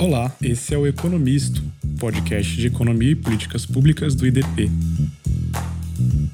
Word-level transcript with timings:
Olá, 0.00 0.34
esse 0.40 0.74
é 0.74 0.78
o 0.78 0.86
Economisto, 0.86 1.62
podcast 1.98 2.56
de 2.56 2.68
economia 2.68 3.10
e 3.10 3.14
políticas 3.14 3.66
públicas 3.66 4.14
do 4.14 4.26
IDP. 4.26 4.70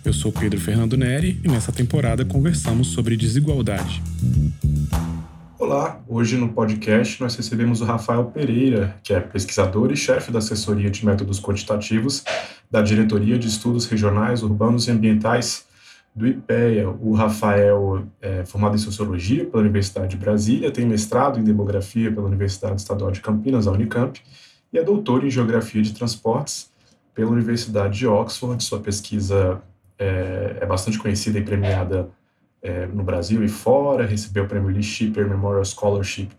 Eu 0.04 0.12
sou 0.12 0.30
Pedro 0.30 0.60
Fernando 0.60 0.96
Neri 0.96 1.40
e 1.42 1.48
nessa 1.48 1.72
temporada 1.72 2.24
conversamos 2.24 2.86
sobre 2.86 3.16
desigualdade. 3.16 4.00
Olá, 5.58 6.00
hoje 6.06 6.36
no 6.36 6.50
podcast 6.50 7.20
nós 7.20 7.34
recebemos 7.34 7.80
o 7.80 7.84
Rafael 7.84 8.26
Pereira, 8.26 8.94
que 9.02 9.12
é 9.12 9.18
pesquisador 9.18 9.90
e 9.90 9.96
chefe 9.96 10.30
da 10.30 10.38
assessoria 10.38 10.88
de 10.88 11.04
métodos 11.04 11.40
quantitativos 11.40 12.22
da 12.70 12.80
Diretoria 12.80 13.36
de 13.36 13.48
Estudos 13.48 13.86
Regionais, 13.86 14.44
Urbanos 14.44 14.86
e 14.86 14.92
Ambientais 14.92 15.65
do 16.16 16.26
IPEA. 16.26 16.88
O 16.88 17.12
Rafael 17.12 18.06
é 18.22 18.42
formado 18.46 18.74
em 18.74 18.78
Sociologia 18.78 19.44
pela 19.44 19.62
Universidade 19.62 20.08
de 20.08 20.16
Brasília, 20.16 20.70
tem 20.70 20.86
mestrado 20.86 21.38
em 21.38 21.44
Demografia 21.44 22.10
pela 22.10 22.26
Universidade 22.26 22.80
Estadual 22.80 23.10
de 23.10 23.20
Campinas, 23.20 23.66
a 23.66 23.72
Unicamp, 23.72 24.18
e 24.72 24.78
é 24.78 24.82
doutor 24.82 25.24
em 25.24 25.30
Geografia 25.30 25.82
de 25.82 25.92
Transportes 25.92 26.72
pela 27.14 27.30
Universidade 27.30 27.98
de 27.98 28.06
Oxford. 28.06 28.64
Sua 28.64 28.80
pesquisa 28.80 29.60
é, 29.98 30.56
é 30.62 30.66
bastante 30.66 30.98
conhecida 30.98 31.38
e 31.38 31.42
premiada 31.42 32.08
é, 32.62 32.86
no 32.86 33.04
Brasil 33.04 33.44
e 33.44 33.48
fora, 33.48 34.06
recebeu 34.06 34.44
o 34.44 34.48
prêmio 34.48 34.70
Lee 34.70 34.82
Shipper 34.82 35.28
Memorial 35.28 35.64
Scholarship 35.64 36.30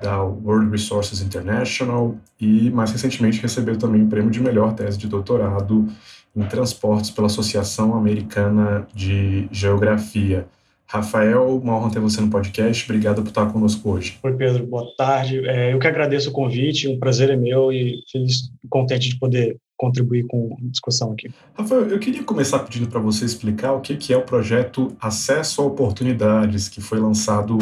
da 0.00 0.22
World 0.22 0.70
Resources 0.70 1.22
International 1.22 2.16
e, 2.40 2.70
mais 2.70 2.92
recentemente, 2.92 3.40
recebeu 3.40 3.76
também 3.76 4.02
o 4.02 4.08
prêmio 4.08 4.30
de 4.30 4.40
melhor 4.40 4.74
tese 4.74 4.98
de 4.98 5.06
doutorado 5.06 5.86
em 6.34 6.42
transportes 6.42 7.10
pela 7.10 7.26
Associação 7.28 7.94
Americana 7.94 8.86
de 8.94 9.48
Geografia. 9.50 10.46
Rafael, 10.86 11.56
uma 11.56 11.76
honra 11.76 11.90
ter 11.90 11.98
você 11.98 12.20
no 12.20 12.30
podcast. 12.30 12.84
Obrigado 12.84 13.22
por 13.22 13.28
estar 13.28 13.52
conosco 13.52 13.90
hoje. 13.90 14.18
Oi, 14.22 14.32
Pedro. 14.34 14.64
Boa 14.66 14.86
tarde. 14.96 15.44
É, 15.46 15.72
eu 15.72 15.78
que 15.78 15.86
agradeço 15.86 16.30
o 16.30 16.32
convite. 16.32 16.86
Um 16.86 16.98
prazer 16.98 17.30
é 17.30 17.36
meu 17.36 17.72
e 17.72 18.02
feliz, 18.10 18.50
contente 18.68 19.08
de 19.08 19.18
poder 19.18 19.56
contribuir 19.76 20.26
com 20.26 20.56
a 20.58 20.68
discussão 20.70 21.12
aqui. 21.12 21.28
Rafael, 21.54 21.88
eu 21.88 21.98
queria 21.98 22.22
começar 22.22 22.60
pedindo 22.60 22.88
para 22.88 23.00
você 23.00 23.24
explicar 23.24 23.72
o 23.72 23.80
que 23.80 24.12
é 24.12 24.16
o 24.16 24.22
projeto 24.22 24.96
Acesso 25.00 25.60
a 25.60 25.64
Oportunidades, 25.64 26.68
que 26.68 26.80
foi 26.80 26.98
lançado 27.00 27.58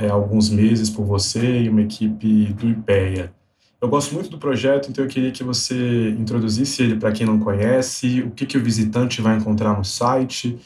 é, 0.00 0.08
alguns 0.08 0.50
meses 0.50 0.88
por 0.88 1.04
você 1.04 1.62
e 1.62 1.68
uma 1.68 1.82
equipe 1.82 2.52
do 2.54 2.68
IPEA. 2.68 3.32
Eu 3.80 3.88
gosto 3.88 4.14
muito 4.14 4.28
do 4.28 4.38
projeto, 4.38 4.90
então 4.90 5.04
eu 5.04 5.08
queria 5.08 5.30
que 5.30 5.42
você 5.42 6.10
introduzisse 6.10 6.82
ele 6.82 6.96
para 6.96 7.12
quem 7.12 7.26
não 7.26 7.38
conhece, 7.38 8.22
o 8.22 8.30
que, 8.30 8.44
que 8.44 8.58
o 8.58 8.62
visitante 8.62 9.22
vai 9.22 9.36
encontrar 9.36 9.76
no 9.76 9.84
site. 9.84 10.58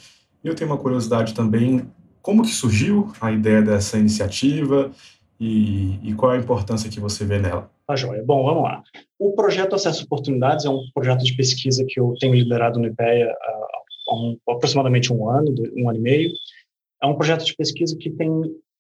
E 0.43 0.49
eu 0.49 0.55
tenho 0.55 0.71
uma 0.71 0.79
curiosidade 0.79 1.33
também, 1.33 1.87
como 2.21 2.43
que 2.43 2.51
surgiu 2.51 3.13
a 3.21 3.31
ideia 3.31 3.63
dessa 3.63 3.99
iniciativa 3.99 4.91
e, 5.39 5.99
e 6.03 6.15
qual 6.15 6.33
a 6.33 6.39
importância 6.39 6.91
que 6.91 6.99
você 6.99 7.25
vê 7.25 7.39
nela? 7.39 7.71
Tá 7.87 7.95
joia. 7.95 8.23
Bom, 8.25 8.45
vamos 8.45 8.63
lá. 8.63 8.83
O 9.19 9.33
projeto 9.33 9.75
Acesso 9.75 10.03
a 10.03 10.05
Oportunidades 10.05 10.65
é 10.65 10.71
um 10.71 10.81
projeto 10.95 11.23
de 11.23 11.37
pesquisa 11.37 11.85
que 11.87 12.01
eu 12.01 12.15
tenho 12.19 12.35
liderado 12.35 12.79
no 12.79 12.87
IPEA 12.87 13.31
há 14.09 14.15
um, 14.15 14.39
aproximadamente 14.49 15.13
um 15.13 15.29
ano, 15.29 15.55
um 15.77 15.89
ano 15.89 15.99
e 15.99 16.03
meio. 16.03 16.33
É 17.03 17.07
um 17.07 17.15
projeto 17.15 17.45
de 17.45 17.55
pesquisa 17.55 17.97
que 17.97 18.11
tem, 18.11 18.31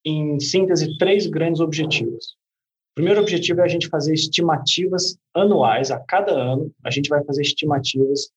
em 0.04 0.38
síntese, 0.40 0.96
três 0.98 1.26
grandes 1.26 1.60
objetivos. 1.60 2.36
O 2.92 2.94
primeiro 2.94 3.20
objetivo 3.20 3.60
é 3.60 3.64
a 3.64 3.68
gente 3.68 3.88
fazer 3.88 4.14
estimativas 4.14 5.16
anuais, 5.34 5.90
a 5.90 5.98
cada 5.98 6.32
ano, 6.32 6.70
a 6.84 6.90
gente 6.90 7.08
vai 7.08 7.24
fazer 7.24 7.42
estimativas 7.42 8.30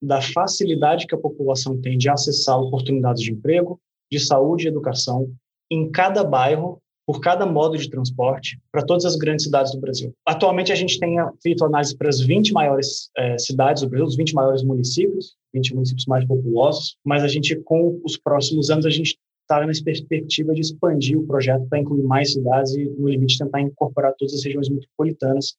da 0.00 0.20
facilidade 0.20 1.06
que 1.06 1.14
a 1.14 1.18
população 1.18 1.80
tem 1.80 1.98
de 1.98 2.08
acessar 2.08 2.60
oportunidades 2.60 3.22
de 3.22 3.32
emprego, 3.32 3.80
de 4.10 4.20
saúde 4.20 4.66
e 4.66 4.68
educação 4.68 5.32
em 5.70 5.90
cada 5.90 6.22
bairro, 6.22 6.80
por 7.06 7.20
cada 7.20 7.46
modo 7.46 7.78
de 7.78 7.88
transporte, 7.88 8.60
para 8.70 8.84
todas 8.84 9.04
as 9.04 9.14
grandes 9.14 9.44
cidades 9.44 9.72
do 9.72 9.80
Brasil. 9.80 10.12
Atualmente, 10.26 10.72
a 10.72 10.74
gente 10.74 10.98
tem 10.98 11.16
feito 11.40 11.64
análise 11.64 11.96
para 11.96 12.08
as 12.08 12.20
20 12.20 12.52
maiores 12.52 13.10
eh, 13.16 13.38
cidades 13.38 13.82
do 13.82 13.88
Brasil, 13.88 14.06
os 14.06 14.16
20 14.16 14.34
maiores 14.34 14.62
municípios, 14.64 15.36
20 15.54 15.74
municípios 15.74 16.06
mais 16.06 16.24
populosos, 16.24 16.96
mas 17.04 17.22
a 17.22 17.28
gente, 17.28 17.54
com 17.62 18.00
os 18.04 18.16
próximos 18.16 18.70
anos, 18.70 18.86
a 18.86 18.90
gente 18.90 19.16
está 19.46 19.64
nessa 19.64 19.82
perspectiva 19.82 20.52
de 20.52 20.60
expandir 20.60 21.18
o 21.18 21.26
projeto 21.26 21.66
para 21.68 21.78
incluir 21.78 22.02
mais 22.02 22.32
cidades 22.32 22.74
e, 22.74 22.84
no 22.84 23.08
limite, 23.08 23.38
tentar 23.38 23.60
incorporar 23.60 24.12
todas 24.18 24.34
as 24.34 24.44
regiões 24.44 24.68
metropolitanas, 24.68 25.56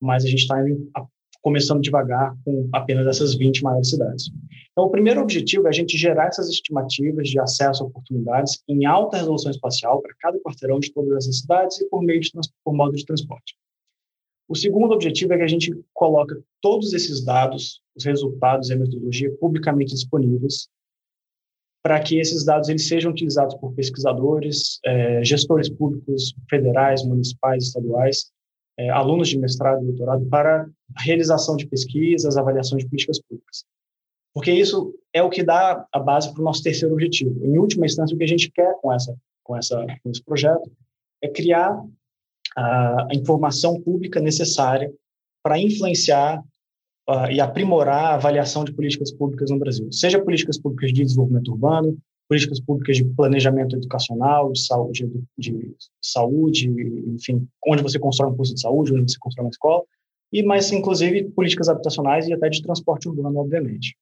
mas 0.00 0.24
a 0.24 0.28
gente 0.28 0.42
está 0.42 0.56
começando 1.42 1.80
devagar 1.80 2.36
com 2.44 2.68
apenas 2.72 3.06
essas 3.06 3.34
20 3.34 3.62
maiores 3.62 3.90
cidades. 3.90 4.30
Então, 4.72 4.84
o 4.84 4.90
primeiro 4.90 5.20
objetivo 5.20 5.66
é 5.66 5.70
a 5.70 5.72
gente 5.72 5.96
gerar 5.96 6.26
essas 6.26 6.48
estimativas 6.48 7.28
de 7.28 7.38
acesso 7.38 7.82
a 7.82 7.86
oportunidades 7.86 8.62
em 8.68 8.84
alta 8.84 9.16
resolução 9.16 9.50
espacial 9.50 10.00
para 10.00 10.14
cada 10.18 10.38
quarteirão 10.40 10.78
de 10.78 10.92
todas 10.92 11.16
essas 11.16 11.40
cidades 11.40 11.80
e 11.80 11.88
por 11.88 12.02
meio 12.02 12.20
de 12.20 12.30
por 12.64 12.74
modo 12.74 12.96
de 12.96 13.04
transporte. 13.04 13.56
O 14.48 14.54
segundo 14.54 14.92
objetivo 14.92 15.32
é 15.32 15.38
que 15.38 15.42
a 15.42 15.48
gente 15.48 15.72
coloca 15.92 16.40
todos 16.60 16.92
esses 16.92 17.24
dados, 17.24 17.80
os 17.96 18.04
resultados 18.04 18.68
e 18.70 18.74
a 18.74 18.76
metodologia 18.76 19.32
publicamente 19.38 19.94
disponíveis 19.94 20.68
para 21.86 22.00
que 22.00 22.18
esses 22.18 22.44
dados 22.44 22.68
eles 22.68 22.88
sejam 22.88 23.12
utilizados 23.12 23.54
por 23.54 23.72
pesquisadores, 23.72 24.80
é, 24.84 25.22
gestores 25.22 25.68
públicos 25.68 26.34
federais, 26.50 27.04
municipais, 27.04 27.66
estaduais, 27.66 28.32
é, 28.76 28.90
alunos 28.90 29.28
de 29.28 29.38
mestrado 29.38 29.84
e 29.84 29.86
doutorado 29.86 30.26
para 30.26 30.68
realização 30.98 31.54
de 31.54 31.64
pesquisas, 31.64 32.36
avaliação 32.36 32.76
de 32.76 32.88
políticas 32.88 33.20
públicas. 33.20 33.64
Porque 34.34 34.50
isso 34.50 34.98
é 35.12 35.22
o 35.22 35.30
que 35.30 35.44
dá 35.44 35.86
a 35.92 36.00
base 36.00 36.32
para 36.32 36.40
o 36.40 36.44
nosso 36.44 36.60
terceiro 36.60 36.92
objetivo. 36.92 37.46
Em 37.46 37.56
última 37.56 37.86
instância, 37.86 38.16
o 38.16 38.18
que 38.18 38.24
a 38.24 38.28
gente 38.28 38.50
quer 38.50 38.74
com, 38.80 38.92
essa, 38.92 39.16
com, 39.44 39.56
essa, 39.56 39.86
com 40.02 40.10
esse 40.10 40.24
projeto 40.24 40.68
é 41.22 41.28
criar 41.28 41.80
a 42.56 43.06
informação 43.14 43.80
pública 43.80 44.18
necessária 44.18 44.92
para 45.40 45.56
influenciar 45.56 46.42
uh, 47.08 47.30
e 47.30 47.40
aprimorar 47.40 48.04
a 48.04 48.14
avaliação 48.14 48.64
de 48.64 48.72
políticas 48.72 49.12
públicas 49.12 49.50
no 49.50 49.58
Brasil, 49.58 49.90
seja 49.92 50.22
políticas 50.22 50.58
públicas 50.58 50.92
de 50.92 51.04
desenvolvimento 51.04 51.52
urbano, 51.52 51.96
políticas 52.28 52.60
públicas 52.60 52.96
de 52.96 53.04
planejamento 53.04 53.76
educacional, 53.76 54.50
de 54.52 54.60
saúde, 54.60 55.08
de 55.38 55.74
saúde, 56.02 56.68
enfim, 57.06 57.46
onde 57.66 57.82
você 57.82 57.98
constrói 57.98 58.30
um 58.30 58.36
posto 58.36 58.54
de 58.54 58.60
saúde, 58.60 58.92
onde 58.92 59.12
você 59.12 59.18
constrói 59.18 59.46
uma 59.46 59.50
escola, 59.50 59.82
e 60.32 60.42
mais, 60.42 60.70
inclusive, 60.72 61.30
políticas 61.30 61.68
habitacionais 61.68 62.26
e 62.26 62.32
até 62.32 62.48
de 62.48 62.62
transporte 62.62 63.08
urbano, 63.08 63.38
obviamente. 63.38 63.96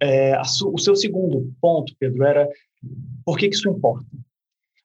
É, 0.00 0.40
o 0.40 0.78
seu 0.78 0.96
segundo 0.96 1.52
ponto, 1.60 1.94
Pedro, 1.98 2.24
era 2.24 2.48
por 3.24 3.36
que, 3.36 3.48
que 3.48 3.54
isso 3.54 3.68
importa? 3.68 4.06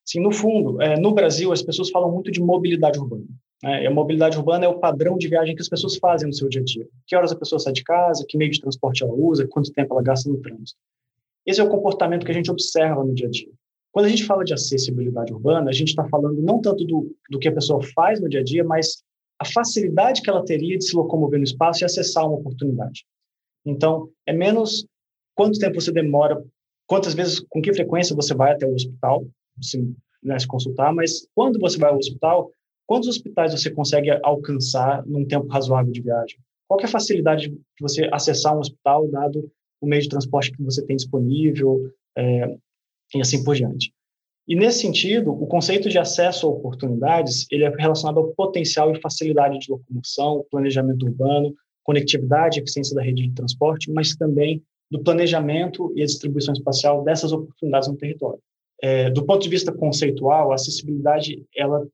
Assim, 0.06 0.20
no 0.20 0.32
fundo, 0.32 0.82
é, 0.82 1.00
no 1.00 1.14
Brasil, 1.14 1.52
as 1.54 1.62
pessoas 1.62 1.90
falam 1.90 2.12
muito 2.12 2.30
de 2.30 2.42
mobilidade 2.42 3.00
urbana. 3.00 3.24
Né? 3.64 3.86
A 3.86 3.92
mobilidade 3.92 4.38
urbana 4.38 4.66
é 4.66 4.68
o 4.68 4.80
padrão 4.80 5.18
de 5.18 5.28
viagem 5.28 5.56
que 5.56 5.62
as 5.62 5.70
pessoas 5.70 5.98
fazem 5.98 6.28
no 6.28 6.34
seu 6.34 6.50
dia 6.50 6.62
a 6.62 6.64
dia. 6.64 6.88
Que 7.08 7.16
horas 7.16 7.32
a 7.32 7.36
pessoa 7.36 7.60
sai 7.60 7.74
de 7.74 7.84
casa, 7.84 8.26
que 8.28 8.38
meio 8.38 8.52
de 8.52 8.60
transporte 8.60 9.04
ela 9.04 9.14
usa, 9.14 9.48
quanto 9.48 9.72
tempo 9.72 9.94
ela 9.94 10.04
gasta 10.04 10.30
no 10.30 10.40
trânsito. 10.40 10.80
Esse 11.46 11.60
é 11.60 11.64
o 11.64 11.70
comportamento 11.70 12.26
que 12.26 12.32
a 12.32 12.36
gente 12.36 12.52
observa 12.52 13.04
no 13.04 13.14
dia 13.14 13.28
a 13.28 13.32
dia. 13.32 13.52
Quando 13.92 14.06
a 14.06 14.10
gente 14.10 14.26
fala 14.26 14.44
de 14.44 14.54
acessibilidade 14.54 15.34
urbana, 15.34 15.70
a 15.70 15.74
gente 15.74 15.90
está 15.90 16.08
falando 16.08 16.42
não 16.42 16.62
tanto 16.62 16.86
do, 16.86 17.14
do 17.30 17.40
que 17.40 17.48
a 17.48 17.54
pessoa 17.54 17.82
faz 17.94 18.22
no 18.22 18.30
dia 18.30 18.40
a 18.40 18.44
dia, 18.44 18.64
mas 18.64 19.04
a 19.38 19.46
facilidade 19.46 20.22
que 20.22 20.30
ela 20.30 20.46
teria 20.46 20.78
de 20.78 20.86
se 20.86 20.96
locomover 20.96 21.40
no 21.40 21.44
espaço 21.44 21.84
e 21.84 21.86
acessar 21.86 22.26
uma 22.26 22.38
oportunidade. 22.38 23.06
Então, 23.66 24.10
é 24.26 24.32
menos 24.32 24.86
quanto 25.36 25.60
tempo 25.60 25.82
você 25.82 25.92
demora, 25.92 26.42
quantas 26.88 27.14
vezes, 27.14 27.40
com 27.50 27.62
que 27.62 27.74
frequência 27.74 28.16
você 28.16 28.34
vai 28.34 28.54
até 28.54 28.66
o 28.66 28.74
hospital, 28.74 29.26
se, 29.60 29.94
né, 30.24 30.38
se 30.40 30.48
consultar, 30.48 30.94
mas 30.94 31.28
quando 31.36 31.60
você 31.60 31.78
vai 31.78 31.90
ao 31.90 31.98
hospital, 31.98 32.52
Quantos 32.92 33.08
hospitais 33.08 33.54
você 33.54 33.72
consegue 33.72 34.10
alcançar 34.22 35.08
num 35.08 35.24
tempo 35.24 35.48
razoável 35.48 35.94
de 35.94 36.02
viagem? 36.02 36.38
Qual 36.68 36.78
é 36.78 36.84
a 36.84 36.90
facilidade 36.90 37.48
de 37.48 37.58
você 37.80 38.10
acessar 38.12 38.54
um 38.54 38.60
hospital, 38.60 39.08
dado 39.08 39.50
o 39.80 39.88
meio 39.88 40.02
de 40.02 40.10
transporte 40.10 40.52
que 40.52 40.62
você 40.62 40.86
tem 40.86 40.98
disponível, 40.98 41.90
é, 42.18 42.54
e 43.16 43.22
assim 43.22 43.46
por 43.46 43.56
diante? 43.56 43.94
E 44.46 44.58
nesse 44.58 44.80
sentido, 44.80 45.32
o 45.32 45.48
conceito 45.48 45.88
de 45.88 45.98
acesso 45.98 46.46
a 46.46 46.50
oportunidades 46.50 47.48
ele 47.50 47.64
é 47.64 47.70
relacionado 47.70 48.20
ao 48.20 48.34
potencial 48.34 48.92
e 48.92 49.00
facilidade 49.00 49.58
de 49.60 49.72
locomoção, 49.72 50.46
planejamento 50.52 51.06
urbano, 51.06 51.56
conectividade 51.86 52.60
eficiência 52.60 52.94
da 52.94 53.02
rede 53.02 53.26
de 53.26 53.34
transporte, 53.34 53.90
mas 53.90 54.18
também 54.18 54.62
do 54.92 55.02
planejamento 55.02 55.94
e 55.96 56.02
a 56.02 56.06
distribuição 56.06 56.54
espacial 56.54 57.06
dessas 57.06 57.32
oportunidades 57.32 57.88
no 57.88 57.96
território. 57.96 58.42
É, 58.84 59.10
do 59.10 59.26
ponto 59.26 59.44
de 59.44 59.50
vista 59.50 59.72
conceitual, 59.72 60.52
a 60.52 60.56
acessibilidade 60.56 61.42
ela 61.56 61.88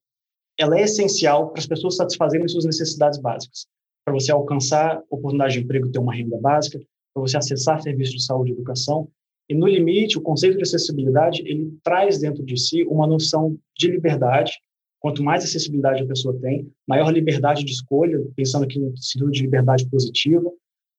ela 0.59 0.77
é 0.77 0.83
essencial 0.83 1.49
para 1.51 1.59
as 1.59 1.67
pessoas 1.67 1.95
satisfazerem 1.95 2.47
suas 2.47 2.65
necessidades 2.65 3.19
básicas. 3.19 3.67
Para 4.03 4.13
você 4.13 4.31
alcançar 4.31 5.01
oportunidade 5.09 5.53
de 5.53 5.59
emprego, 5.59 5.91
ter 5.91 5.99
uma 5.99 6.13
renda 6.13 6.37
básica, 6.39 6.79
para 7.13 7.21
você 7.21 7.37
acessar 7.37 7.81
serviços 7.81 8.15
de 8.15 8.25
saúde 8.25 8.51
e 8.51 8.53
educação. 8.53 9.07
E, 9.49 9.53
no 9.53 9.67
limite, 9.67 10.17
o 10.17 10.21
conceito 10.21 10.57
de 10.57 10.63
acessibilidade, 10.63 11.41
ele 11.45 11.77
traz 11.83 12.19
dentro 12.19 12.43
de 12.43 12.57
si 12.57 12.83
uma 12.83 13.07
noção 13.07 13.57
de 13.77 13.89
liberdade. 13.89 14.53
Quanto 14.99 15.23
mais 15.23 15.43
acessibilidade 15.43 16.03
a 16.03 16.07
pessoa 16.07 16.37
tem, 16.39 16.71
maior 16.87 17.11
liberdade 17.11 17.63
de 17.63 17.71
escolha, 17.71 18.19
pensando 18.35 18.65
aqui 18.65 18.79
no 18.79 18.95
sentido 18.97 19.31
de 19.31 19.41
liberdade 19.43 19.87
positiva. 19.89 20.51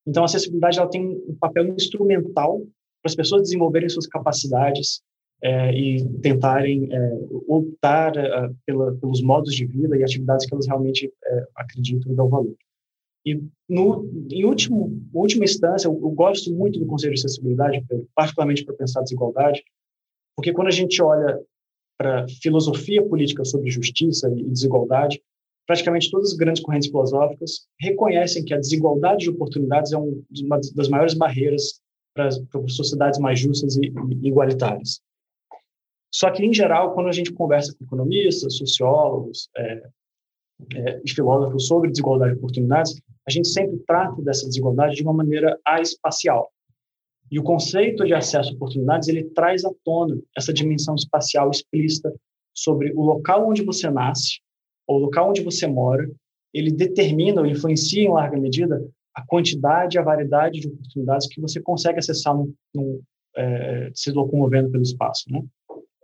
Então, 0.07 0.23
a 0.23 0.25
acessibilidade 0.25 0.79
ela 0.79 0.89
tem 0.89 1.03
um 1.05 1.35
papel 1.39 1.67
instrumental 1.67 2.59
para 3.01 3.09
as 3.09 3.15
pessoas 3.15 3.43
desenvolverem 3.43 3.89
suas 3.89 4.07
capacidades 4.07 5.01
é, 5.41 5.71
e 5.73 6.05
tentarem 6.19 6.89
é, 6.91 7.19
optar 7.47 8.17
é, 8.17 8.49
pela, 8.65 8.93
pelos 8.95 9.21
modos 9.21 9.55
de 9.55 9.65
vida 9.65 9.97
e 9.97 10.03
atividades 10.03 10.45
que 10.45 10.53
elas 10.53 10.67
realmente 10.67 11.11
é, 11.23 11.47
acreditam 11.55 12.11
e 12.11 12.15
dão 12.15 12.27
valor. 12.27 12.55
E, 13.25 13.41
no, 13.67 14.09
em 14.31 14.45
último, 14.45 15.01
última 15.13 15.45
instância, 15.45 15.87
eu, 15.87 15.93
eu, 15.93 16.09
gosto 16.11 16.53
muito 16.53 16.79
do 16.79 16.85
Conselho 16.85 17.13
de 17.13 17.19
Acessibilidade, 17.19 17.85
particularmente 18.15 18.63
para 18.63 18.75
pensar 18.75 19.01
desigualdade, 19.01 19.63
porque 20.35 20.53
quando 20.53 20.67
a 20.67 20.71
gente 20.71 21.01
olha 21.01 21.39
para 21.97 22.25
filosofia 22.41 23.05
política 23.05 23.43
sobre 23.43 23.69
justiça 23.69 24.31
e 24.35 24.43
desigualdade, 24.49 25.21
praticamente 25.67 26.09
todas 26.09 26.31
as 26.31 26.37
grandes 26.37 26.63
correntes 26.63 26.89
filosóficas 26.89 27.67
reconhecem 27.79 28.43
que 28.43 28.53
a 28.53 28.57
desigualdade 28.57 29.25
de 29.25 29.29
oportunidades 29.29 29.91
é 29.91 29.97
um, 29.97 30.23
uma 30.41 30.59
das 30.73 30.87
maiores 30.87 31.13
barreiras 31.13 31.81
para, 32.15 32.29
para 32.49 32.67
sociedades 32.69 33.19
mais 33.19 33.39
justas 33.39 33.75
e 33.75 33.91
igualitárias. 34.23 35.01
Só 36.11 36.31
que, 36.31 36.43
em 36.43 36.53
geral, 36.53 36.93
quando 36.93 37.07
a 37.07 37.11
gente 37.11 37.31
conversa 37.31 37.75
com 37.77 37.85
economistas, 37.85 38.57
sociólogos 38.57 39.49
é, 39.55 39.83
é, 40.75 41.01
filósofos 41.07 41.67
sobre 41.67 41.89
desigualdade 41.89 42.33
de 42.33 42.39
oportunidades, 42.39 42.99
a 43.27 43.31
gente 43.31 43.47
sempre 43.47 43.77
trata 43.85 44.21
dessa 44.21 44.47
desigualdade 44.47 44.95
de 44.95 45.03
uma 45.03 45.13
maneira 45.13 45.57
espacial. 45.79 46.51
E 47.31 47.39
o 47.39 47.43
conceito 47.43 48.05
de 48.05 48.13
acesso 48.13 48.51
a 48.51 48.55
oportunidades, 48.55 49.07
ele 49.07 49.23
traz 49.25 49.63
à 49.63 49.71
tona 49.83 50.19
essa 50.35 50.51
dimensão 50.51 50.95
espacial 50.95 51.51
explícita 51.51 52.11
sobre 52.53 52.91
o 52.93 53.03
local 53.03 53.47
onde 53.47 53.63
você 53.63 53.89
nasce, 53.89 54.39
ou 54.87 54.97
o 54.97 55.01
local 55.01 55.29
onde 55.29 55.43
você 55.43 55.67
mora, 55.67 56.09
ele 56.51 56.71
determina 56.71 57.41
ou 57.41 57.45
influencia 57.45 58.01
em 58.01 58.11
larga 58.11 58.37
medida 58.37 58.83
a 59.13 59.23
quantidade 59.25 59.97
e 59.97 59.99
a 59.99 60.03
variedade 60.03 60.59
de 60.59 60.67
oportunidades 60.67 61.27
que 61.27 61.39
você 61.39 61.61
consegue 61.61 61.99
acessar 61.99 62.35
no, 62.35 62.51
no, 62.73 63.01
é, 63.35 63.91
se 63.93 64.11
locomovendo 64.11 64.71
pelo 64.71 64.83
espaço. 64.83 65.25
Né? 65.29 65.43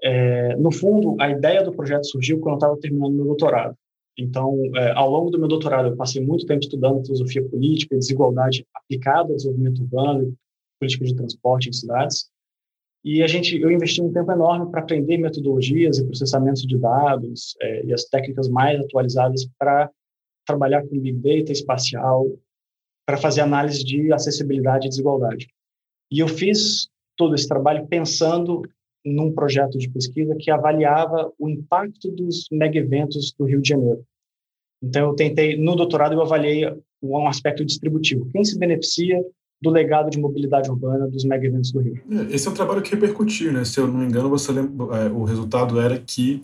É, 0.05 0.55
no 0.57 0.71
fundo, 0.71 1.17
a 1.19 1.31
ideia 1.31 1.63
do 1.63 1.73
projeto 1.73 2.05
surgiu 2.05 2.39
quando 2.39 2.53
eu 2.53 2.57
estava 2.57 2.77
terminando 2.77 3.15
meu 3.15 3.25
doutorado. 3.25 3.75
Então, 4.15 4.55
é, 4.75 4.91
ao 4.91 5.09
longo 5.09 5.31
do 5.31 5.39
meu 5.39 5.47
doutorado, 5.47 5.87
eu 5.87 5.95
passei 5.95 6.23
muito 6.23 6.45
tempo 6.45 6.61
estudando 6.61 7.03
filosofia 7.03 7.43
política 7.43 7.97
desigualdade 7.97 8.67
aplicada 8.75 9.31
ao 9.31 9.35
desenvolvimento 9.35 9.81
urbano, 9.81 10.31
política 10.79 11.05
de 11.05 11.15
transporte 11.15 11.69
em 11.69 11.73
cidades. 11.73 12.29
E 13.03 13.23
a 13.23 13.27
gente, 13.27 13.59
eu 13.59 13.71
investi 13.71 13.99
um 13.99 14.13
tempo 14.13 14.31
enorme 14.31 14.69
para 14.69 14.81
aprender 14.81 15.17
metodologias 15.17 15.97
e 15.97 16.05
processamentos 16.05 16.61
de 16.61 16.77
dados 16.77 17.55
é, 17.59 17.85
e 17.85 17.91
as 17.91 18.05
técnicas 18.05 18.47
mais 18.47 18.79
atualizadas 18.79 19.49
para 19.57 19.89
trabalhar 20.45 20.83
com 20.83 20.99
big 20.99 21.13
data 21.13 21.51
espacial, 21.51 22.27
para 23.07 23.17
fazer 23.17 23.41
análise 23.41 23.83
de 23.83 24.13
acessibilidade 24.13 24.85
e 24.85 24.89
desigualdade. 24.89 25.47
E 26.11 26.19
eu 26.19 26.27
fiz 26.27 26.89
todo 27.17 27.33
esse 27.33 27.47
trabalho 27.47 27.87
pensando 27.87 28.61
num 29.05 29.31
projeto 29.31 29.77
de 29.77 29.89
pesquisa 29.89 30.35
que 30.35 30.49
avaliava 30.49 31.31
o 31.37 31.47
impacto 31.47 32.09
dos 32.11 32.47
mega 32.51 32.79
eventos 32.79 33.31
do 33.37 33.45
Rio 33.45 33.61
de 33.61 33.69
Janeiro. 33.69 34.03
Então, 34.81 35.09
eu 35.09 35.15
tentei, 35.15 35.57
no 35.57 35.75
doutorado, 35.75 36.13
eu 36.13 36.21
avaliei 36.21 36.65
um 37.01 37.27
aspecto 37.27 37.63
distributivo. 37.63 38.27
Quem 38.31 38.43
se 38.43 38.57
beneficia 38.57 39.23
do 39.61 39.69
legado 39.69 40.09
de 40.09 40.19
mobilidade 40.19 40.69
urbana 40.69 41.07
dos 41.07 41.23
mega 41.23 41.45
eventos 41.45 41.71
do 41.71 41.79
Rio? 41.79 42.01
É, 42.11 42.35
esse 42.35 42.47
é 42.47 42.51
um 42.51 42.53
trabalho 42.53 42.81
que 42.81 42.91
repercutiu, 42.91 43.53
né? 43.53 43.63
Se 43.63 43.79
eu 43.79 43.87
não 43.87 43.99
me 43.99 44.05
engano, 44.05 44.29
você 44.29 44.51
lembra, 44.51 44.97
é, 44.97 45.07
o 45.07 45.23
resultado 45.23 45.79
era 45.79 45.97
que, 45.97 46.41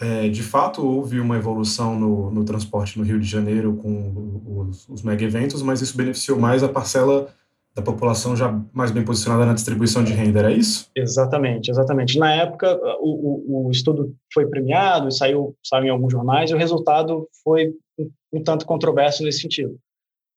é, 0.00 0.28
de 0.28 0.42
fato, 0.42 0.84
houve 0.84 1.20
uma 1.20 1.36
evolução 1.36 1.98
no, 1.98 2.30
no 2.30 2.44
transporte 2.44 2.98
no 2.98 3.04
Rio 3.04 3.18
de 3.18 3.26
Janeiro 3.26 3.76
com 3.76 4.68
os, 4.68 4.88
os 4.88 5.02
mega 5.02 5.24
eventos, 5.24 5.62
mas 5.62 5.80
isso 5.80 5.96
beneficiou 5.96 6.38
mais 6.38 6.62
a 6.62 6.68
parcela 6.68 7.32
da 7.74 7.82
população 7.82 8.36
já 8.36 8.52
mais 8.72 8.92
bem 8.92 9.04
posicionada 9.04 9.44
na 9.44 9.52
distribuição 9.52 10.04
de 10.04 10.12
renda, 10.12 10.38
era 10.38 10.52
isso? 10.52 10.88
Exatamente, 10.94 11.70
exatamente. 11.70 12.18
Na 12.18 12.32
época, 12.32 12.78
o, 13.00 13.64
o, 13.64 13.66
o 13.66 13.70
estudo 13.70 14.14
foi 14.32 14.46
premiado, 14.46 15.10
saiu, 15.10 15.56
saiu 15.62 15.86
em 15.86 15.90
alguns 15.90 16.12
jornais, 16.12 16.50
e 16.50 16.54
o 16.54 16.58
resultado 16.58 17.28
foi 17.42 17.74
um, 17.98 18.10
um 18.34 18.42
tanto 18.42 18.64
controverso 18.64 19.24
nesse 19.24 19.40
sentido. 19.40 19.76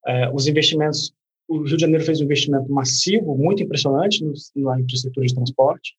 É, 0.06 0.32
os 0.34 0.48
investimentos, 0.48 1.14
o 1.48 1.60
Rio 1.60 1.78
de 1.78 1.82
Janeiro 1.82 2.04
fez 2.04 2.20
um 2.20 2.24
investimento 2.24 2.72
massivo, 2.72 3.38
muito 3.38 3.62
impressionante 3.62 4.24
no, 4.24 4.34
na 4.56 4.80
infraestrutura 4.80 5.28
de 5.28 5.36
transporte, 5.36 5.96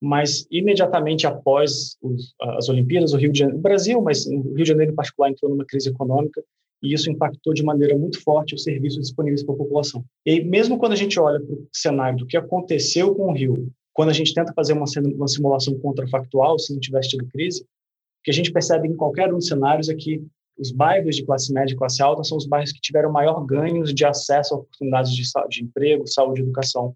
mas 0.00 0.46
imediatamente 0.50 1.26
após 1.26 1.96
os, 2.00 2.34
as 2.56 2.68
Olimpíadas, 2.70 3.12
o 3.12 3.18
Rio 3.18 3.32
de 3.32 3.40
Janeiro, 3.40 3.58
o 3.58 3.62
Brasil, 3.62 4.00
mas 4.00 4.24
o 4.26 4.40
Rio 4.54 4.64
de 4.64 4.68
Janeiro 4.68 4.92
em 4.92 4.96
particular 4.96 5.30
entrou 5.30 5.50
numa 5.50 5.66
crise 5.66 5.90
econômica 5.90 6.42
e 6.82 6.94
isso 6.94 7.10
impactou 7.10 7.52
de 7.52 7.62
maneira 7.62 7.96
muito 7.96 8.22
forte 8.22 8.54
os 8.54 8.62
serviços 8.62 9.00
disponíveis 9.00 9.42
para 9.42 9.54
a 9.54 9.58
população. 9.58 10.04
E 10.24 10.42
mesmo 10.42 10.78
quando 10.78 10.92
a 10.92 10.96
gente 10.96 11.18
olha 11.18 11.40
para 11.40 11.54
o 11.54 11.68
cenário 11.72 12.18
do 12.18 12.26
que 12.26 12.36
aconteceu 12.36 13.14
com 13.14 13.30
o 13.30 13.32
Rio, 13.32 13.70
quando 13.92 14.10
a 14.10 14.12
gente 14.12 14.32
tenta 14.32 14.52
fazer 14.52 14.74
uma, 14.74 14.84
uma 15.14 15.28
simulação 15.28 15.78
contrafactual, 15.78 16.58
se 16.58 16.72
não 16.72 16.80
tivesse 16.80 17.10
tido 17.10 17.26
crise, 17.26 17.62
o 17.62 17.66
que 18.24 18.30
a 18.30 18.34
gente 18.34 18.52
percebe 18.52 18.86
em 18.86 18.96
qualquer 18.96 19.32
um 19.32 19.38
dos 19.38 19.48
cenários 19.48 19.88
é 19.88 19.94
que 19.94 20.24
os 20.58 20.72
bairros 20.72 21.16
de 21.16 21.24
classe 21.24 21.52
média 21.52 21.72
e 21.72 21.76
classe 21.76 22.02
alta 22.02 22.24
são 22.24 22.36
os 22.36 22.46
bairros 22.46 22.72
que 22.72 22.80
tiveram 22.80 23.12
maior 23.12 23.44
ganhos 23.44 23.94
de 23.94 24.04
acesso 24.04 24.54
a 24.54 24.58
oportunidades 24.58 25.12
de, 25.12 25.22
de 25.48 25.64
emprego, 25.64 26.06
saúde 26.06 26.42
educação. 26.42 26.94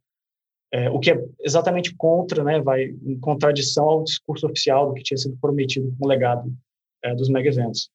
É, 0.73 0.91
o 0.91 0.99
que 0.99 1.13
é 1.13 1.25
exatamente 1.41 1.95
contra, 1.97 2.43
né, 2.43 2.61
vai 2.61 2.85
em 2.85 3.19
contradição 3.21 3.85
ao 3.85 4.05
discurso 4.05 4.47
oficial 4.47 4.89
do 4.89 4.95
que 4.95 5.03
tinha 5.03 5.19
sido 5.19 5.37
prometido 5.41 5.95
com 5.99 6.07
o 6.07 6.09
legado 6.09 6.53
é, 7.05 7.15
dos 7.15 7.29
mega 7.29 7.49
eventos. 7.49 7.91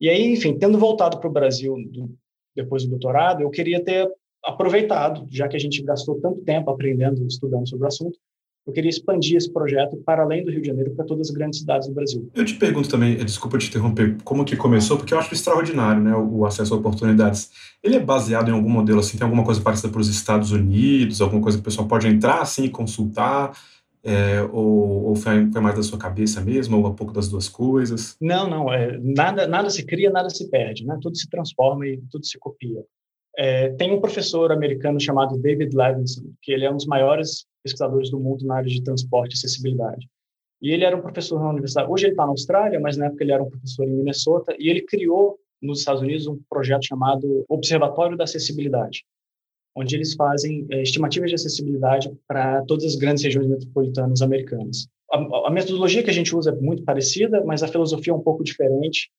E 0.00 0.08
aí, 0.08 0.32
enfim, 0.32 0.58
tendo 0.58 0.78
voltado 0.78 1.18
para 1.18 1.28
o 1.28 1.32
Brasil 1.32 1.74
do, 1.90 2.10
depois 2.54 2.84
do 2.84 2.90
doutorado, 2.90 3.42
eu 3.42 3.50
queria 3.50 3.82
ter 3.82 4.08
aproveitado, 4.44 5.26
já 5.30 5.48
que 5.48 5.56
a 5.56 5.60
gente 5.60 5.82
gastou 5.82 6.20
tanto 6.20 6.40
tempo 6.42 6.70
aprendendo, 6.70 7.26
estudando 7.26 7.68
sobre 7.68 7.84
o 7.84 7.88
assunto, 7.88 8.18
eu 8.66 8.72
queria 8.72 8.90
expandir 8.90 9.36
esse 9.36 9.52
projeto 9.52 9.96
para 10.04 10.24
além 10.24 10.44
do 10.44 10.50
Rio 10.50 10.60
de 10.60 10.66
Janeiro, 10.66 10.90
para 10.90 11.04
todas 11.04 11.28
as 11.28 11.34
grandes 11.34 11.60
cidades 11.60 11.86
do 11.86 11.94
Brasil. 11.94 12.28
Eu 12.34 12.44
te 12.44 12.54
pergunto 12.54 12.88
também, 12.88 13.16
desculpa 13.16 13.58
te 13.58 13.68
interromper, 13.68 14.16
como 14.24 14.44
que 14.44 14.56
começou, 14.56 14.96
porque 14.96 15.14
eu 15.14 15.18
acho 15.18 15.32
extraordinário, 15.32 16.02
né, 16.02 16.16
o 16.16 16.44
acesso 16.44 16.74
a 16.74 16.76
oportunidades. 16.76 17.52
Ele 17.80 17.94
é 17.94 18.00
baseado 18.00 18.48
em 18.48 18.52
algum 18.52 18.68
modelo, 18.68 18.98
assim, 18.98 19.16
tem 19.16 19.24
alguma 19.24 19.44
coisa 19.44 19.60
parecida 19.60 19.88
para 19.88 20.00
os 20.00 20.08
Estados 20.08 20.50
Unidos, 20.50 21.20
alguma 21.20 21.40
coisa 21.40 21.58
que 21.58 21.62
o 21.62 21.64
pessoal 21.64 21.86
pode 21.86 22.08
entrar, 22.08 22.40
assim, 22.40 22.64
e 22.64 22.68
consultar, 22.68 23.56
é, 24.06 24.40
ou, 24.52 25.08
ou 25.08 25.16
foi, 25.16 25.50
foi, 25.50 25.60
mais 25.60 25.74
da 25.74 25.82
sua 25.82 25.98
cabeça 25.98 26.40
mesmo, 26.40 26.78
ou 26.78 26.86
um 26.86 26.94
pouco 26.94 27.12
das 27.12 27.28
duas 27.28 27.48
coisas? 27.48 28.16
Não, 28.20 28.48
não. 28.48 28.72
É, 28.72 28.96
nada, 28.98 29.48
nada 29.48 29.68
se 29.68 29.84
cria, 29.84 30.10
nada 30.10 30.30
se 30.30 30.48
perde. 30.48 30.86
Né? 30.86 30.96
Tudo 31.02 31.16
se 31.16 31.28
transforma 31.28 31.86
e 31.86 32.00
tudo 32.08 32.24
se 32.24 32.38
copia. 32.38 32.84
É, 33.36 33.70
tem 33.70 33.92
um 33.92 34.00
professor 34.00 34.52
americano 34.52 35.00
chamado 35.00 35.36
David 35.36 35.76
Levinson, 35.76 36.22
que 36.40 36.52
ele 36.52 36.64
é 36.64 36.70
um 36.70 36.76
dos 36.76 36.86
maiores 36.86 37.46
pesquisadores 37.64 38.08
do 38.08 38.20
mundo 38.20 38.46
na 38.46 38.58
área 38.58 38.68
de 38.68 38.82
transporte 38.82 39.32
e 39.32 39.34
acessibilidade. 39.34 40.08
E 40.62 40.70
ele 40.70 40.84
era 40.84 40.96
um 40.96 41.02
professor 41.02 41.40
na 41.40 41.50
universidade. 41.50 41.90
Hoje 41.90 42.04
ele 42.04 42.12
está 42.12 42.24
na 42.24 42.30
Austrália, 42.30 42.78
mas 42.78 42.96
na 42.96 43.06
época 43.06 43.24
ele 43.24 43.32
era 43.32 43.42
um 43.42 43.50
professor 43.50 43.84
em 43.84 43.90
Minnesota. 43.90 44.54
E 44.58 44.70
ele 44.70 44.82
criou 44.82 45.38
nos 45.60 45.80
Estados 45.80 46.00
Unidos 46.00 46.28
um 46.28 46.38
projeto 46.48 46.86
chamado 46.86 47.44
Observatório 47.48 48.16
da 48.16 48.24
Acessibilidade, 48.24 49.04
onde 49.76 49.94
eles 49.94 50.14
fazem 50.14 50.66
é, 50.70 50.82
estimativas 50.82 51.28
de 51.28 51.34
acessibilidade 51.34 52.10
para 52.26 52.62
todas 52.62 52.84
as 52.84 52.96
grandes 52.96 53.22
regiões 53.22 53.46
metropolitanas 53.46 54.22
americanas. 54.22 54.88
A, 55.12 55.48
a, 55.48 55.50
metodologia 55.50 56.02
que 56.02 56.10
a 56.10 56.14
gente 56.14 56.34
usa 56.34 56.50
é 56.50 56.54
muito 56.54 56.82
parecida, 56.82 57.44
mas 57.44 57.62
a 57.62 57.68
filosofia 57.68 58.12
é 58.12 58.16
um 58.16 58.22
pouco 58.22 58.42
diferente, 58.42 59.10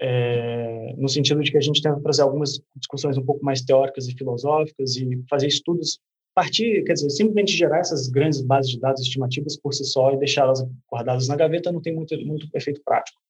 é, 0.00 0.94
no 0.96 1.08
sentido 1.08 1.42
de 1.42 1.50
que 1.50 1.58
a 1.58 1.60
gente 1.60 1.82
tenta 1.82 2.00
trazer 2.00 2.22
algumas 2.22 2.60
discussões 2.74 3.18
um 3.18 3.24
pouco 3.24 3.44
mais 3.44 3.60
teóricas 3.60 4.08
e 4.08 4.14
filosóficas 4.14 4.96
e 4.96 5.22
fazer 5.28 5.46
estudos 5.46 6.00
partir, 6.34 6.82
quer 6.84 6.94
dizer, 6.94 7.10
simplesmente 7.10 7.52
gerar 7.52 7.80
essas 7.80 8.08
grandes 8.08 8.40
bases 8.40 8.70
de 8.70 8.80
dados 8.80 9.02
estimativas 9.02 9.58
por 9.58 9.74
si 9.74 9.84
só 9.84 10.12
e 10.12 10.16
deixá-las 10.16 10.64
guardadas 10.90 11.28
na 11.28 11.36
gaveta 11.36 11.70
não 11.70 11.82
tem 11.82 11.94
muito, 11.94 12.16
muito 12.24 12.48
efeito 12.54 12.80
prático. 12.82 13.20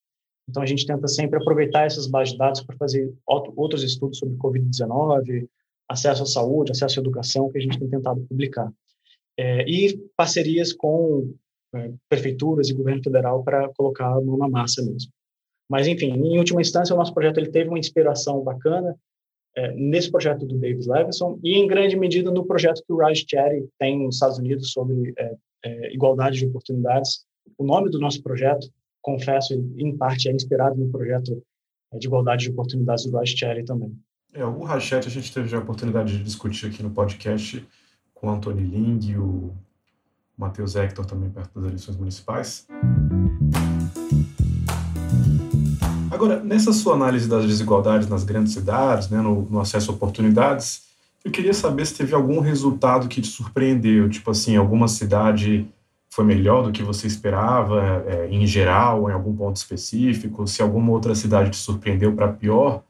Então, 0.48 0.62
a 0.62 0.66
gente 0.66 0.86
tenta 0.86 1.08
sempre 1.08 1.38
aproveitar 1.38 1.86
essas 1.86 2.06
bases 2.06 2.32
de 2.32 2.38
dados 2.38 2.62
para 2.62 2.76
fazer 2.76 3.12
outros 3.26 3.82
estudos 3.82 4.18
sobre 4.18 4.36
Covid-19, 4.36 5.48
acesso 5.90 6.22
à 6.22 6.26
saúde, 6.26 6.70
acesso 6.70 7.00
à 7.00 7.02
educação, 7.02 7.50
que 7.50 7.58
a 7.58 7.60
gente 7.60 7.78
tem 7.78 7.88
tentado 7.88 8.20
publicar. 8.28 8.72
É, 9.36 9.68
e 9.68 9.98
parcerias 10.16 10.72
com 10.72 11.34
é, 11.74 11.90
prefeituras 12.08 12.68
e 12.68 12.74
governo 12.74 13.02
federal 13.02 13.42
para 13.42 13.68
colocar 13.70 14.06
a 14.06 14.20
mão 14.20 14.38
na 14.38 14.48
massa 14.48 14.82
mesmo. 14.82 15.10
Mas, 15.68 15.88
enfim, 15.88 16.12
em 16.12 16.38
última 16.38 16.60
instância, 16.60 16.94
o 16.94 16.98
nosso 16.98 17.12
projeto 17.12 17.38
ele 17.38 17.50
teve 17.50 17.68
uma 17.68 17.78
inspiração 17.78 18.42
bacana 18.42 18.96
é, 19.56 19.72
nesse 19.72 20.10
projeto 20.10 20.46
do 20.46 20.58
Davis 20.58 20.86
Levinson 20.86 21.38
e, 21.42 21.56
em 21.56 21.66
grande 21.66 21.96
medida, 21.96 22.30
no 22.30 22.46
projeto 22.46 22.82
que 22.86 22.92
o 22.92 22.98
Raj 22.98 23.24
Chetty 23.28 23.68
tem 23.78 23.98
nos 23.98 24.16
Estados 24.16 24.38
Unidos 24.38 24.70
sobre 24.70 25.12
é, 25.18 25.34
é, 25.64 25.94
igualdade 25.94 26.38
de 26.38 26.46
oportunidades. 26.46 27.24
O 27.58 27.64
nome 27.64 27.90
do 27.90 27.98
nosso 27.98 28.22
projeto, 28.22 28.68
confesso, 29.02 29.54
em 29.76 29.96
parte 29.96 30.28
é 30.28 30.32
inspirado 30.32 30.76
no 30.76 30.90
projeto 30.90 31.42
é, 31.92 31.98
de 31.98 32.06
igualdade 32.06 32.44
de 32.44 32.50
oportunidades 32.50 33.06
do 33.06 33.16
Raj 33.16 33.30
Chetty 33.30 33.64
também. 33.64 33.92
É, 34.32 34.44
o 34.44 34.62
Rachet 34.62 35.08
a 35.08 35.10
gente 35.10 35.32
teve 35.34 35.54
a 35.56 35.58
oportunidade 35.58 36.16
de 36.16 36.22
discutir 36.22 36.66
aqui 36.66 36.84
no 36.84 36.90
podcast 36.90 37.66
com 38.14 38.28
o 38.28 38.30
Antônio 38.30 38.64
Ling 38.64 39.00
e 39.10 39.18
o 39.18 39.52
Matheus 40.38 40.76
Hector 40.76 41.04
também 41.04 41.28
perto 41.28 41.58
das 41.58 41.64
eleições 41.68 41.96
municipais. 41.96 42.68
Agora, 46.12 46.38
nessa 46.44 46.72
sua 46.72 46.94
análise 46.94 47.28
das 47.28 47.44
desigualdades 47.44 48.08
nas 48.08 48.22
grandes 48.22 48.52
cidades, 48.52 49.10
né, 49.10 49.20
no, 49.20 49.42
no, 49.50 49.60
acesso 49.60 49.90
a 49.90 49.94
oportunidades, 49.94 50.84
eu 51.24 51.32
queria 51.32 51.52
saber 51.52 51.84
se 51.84 51.96
teve 51.96 52.14
algum 52.14 52.38
resultado 52.38 53.08
que 53.08 53.20
te 53.20 53.28
surpreendeu, 53.28 54.08
tipo 54.08 54.30
assim, 54.30 54.56
alguma 54.56 54.86
cidade 54.86 55.68
foi 56.08 56.24
melhor 56.24 56.62
do 56.62 56.70
que 56.70 56.84
você 56.84 57.08
esperava, 57.08 58.04
é, 58.06 58.28
em 58.28 58.46
geral, 58.46 59.10
em 59.10 59.12
algum 59.12 59.34
ponto 59.34 59.56
específico, 59.56 60.46
se 60.46 60.62
alguma 60.62 60.92
outra 60.92 61.16
cidade 61.16 61.50
te 61.50 61.56
surpreendeu 61.56 62.12
para 62.14 62.28
pior. 62.28 62.84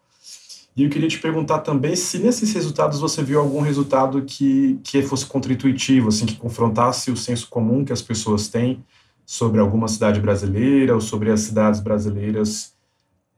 E 0.76 0.84
eu 0.84 0.90
queria 0.90 1.08
te 1.08 1.18
perguntar 1.18 1.60
também 1.60 1.96
se 1.96 2.18
nesses 2.18 2.52
resultados 2.54 3.00
você 3.00 3.22
viu 3.22 3.40
algum 3.40 3.60
resultado 3.60 4.22
que, 4.22 4.78
que 4.84 5.02
fosse 5.02 5.26
contra-intuitivo, 5.26 6.08
assim, 6.08 6.26
que 6.26 6.36
confrontasse 6.36 7.10
o 7.10 7.16
senso 7.16 7.48
comum 7.48 7.84
que 7.84 7.92
as 7.92 8.00
pessoas 8.00 8.48
têm 8.48 8.84
sobre 9.26 9.60
alguma 9.60 9.88
cidade 9.88 10.20
brasileira 10.20 10.94
ou 10.94 11.00
sobre 11.00 11.30
as 11.30 11.40
cidades 11.40 11.80
brasileiras 11.80 12.74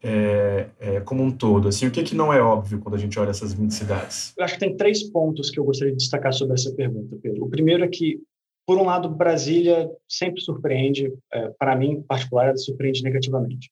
é, 0.02 0.66
é, 0.78 1.00
como 1.00 1.22
um 1.22 1.30
todo. 1.30 1.68
Assim, 1.68 1.86
o 1.86 1.90
que, 1.90 2.02
que 2.02 2.14
não 2.14 2.32
é 2.32 2.40
óbvio 2.40 2.80
quando 2.80 2.94
a 2.94 2.98
gente 2.98 3.18
olha 3.18 3.30
essas 3.30 3.52
20 3.52 3.70
cidades? 3.72 4.34
Eu 4.36 4.44
acho 4.44 4.54
que 4.54 4.60
tem 4.60 4.76
três 4.76 5.02
pontos 5.02 5.50
que 5.50 5.58
eu 5.58 5.64
gostaria 5.64 5.92
de 5.92 5.98
destacar 5.98 6.32
sobre 6.32 6.54
essa 6.54 6.72
pergunta, 6.72 7.16
Pedro. 7.22 7.44
O 7.44 7.48
primeiro 7.48 7.84
é 7.84 7.88
que 7.88 8.20
por 8.66 8.78
um 8.78 8.84
lado, 8.84 9.08
Brasília 9.08 9.90
sempre 10.08 10.40
surpreende, 10.40 11.12
é, 11.32 11.48
para 11.58 11.74
mim, 11.74 11.92
em 11.92 12.02
particular, 12.02 12.48
ela 12.48 12.56
surpreende 12.56 13.02
negativamente. 13.02 13.70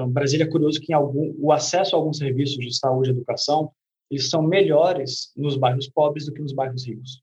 Então, 0.00 0.10
Brasília 0.10 0.44
é 0.44 0.48
curioso 0.48 0.80
que 0.80 0.94
algum, 0.94 1.34
o 1.38 1.52
acesso 1.52 1.94
a 1.94 1.98
alguns 1.98 2.16
serviços 2.16 2.56
de 2.56 2.74
saúde 2.74 3.10
e 3.10 3.12
educação 3.12 3.70
eles 4.10 4.28
são 4.28 4.42
melhores 4.42 5.30
nos 5.36 5.56
bairros 5.56 5.88
pobres 5.88 6.26
do 6.26 6.32
que 6.32 6.40
nos 6.40 6.52
bairros 6.52 6.84
ricos. 6.84 7.22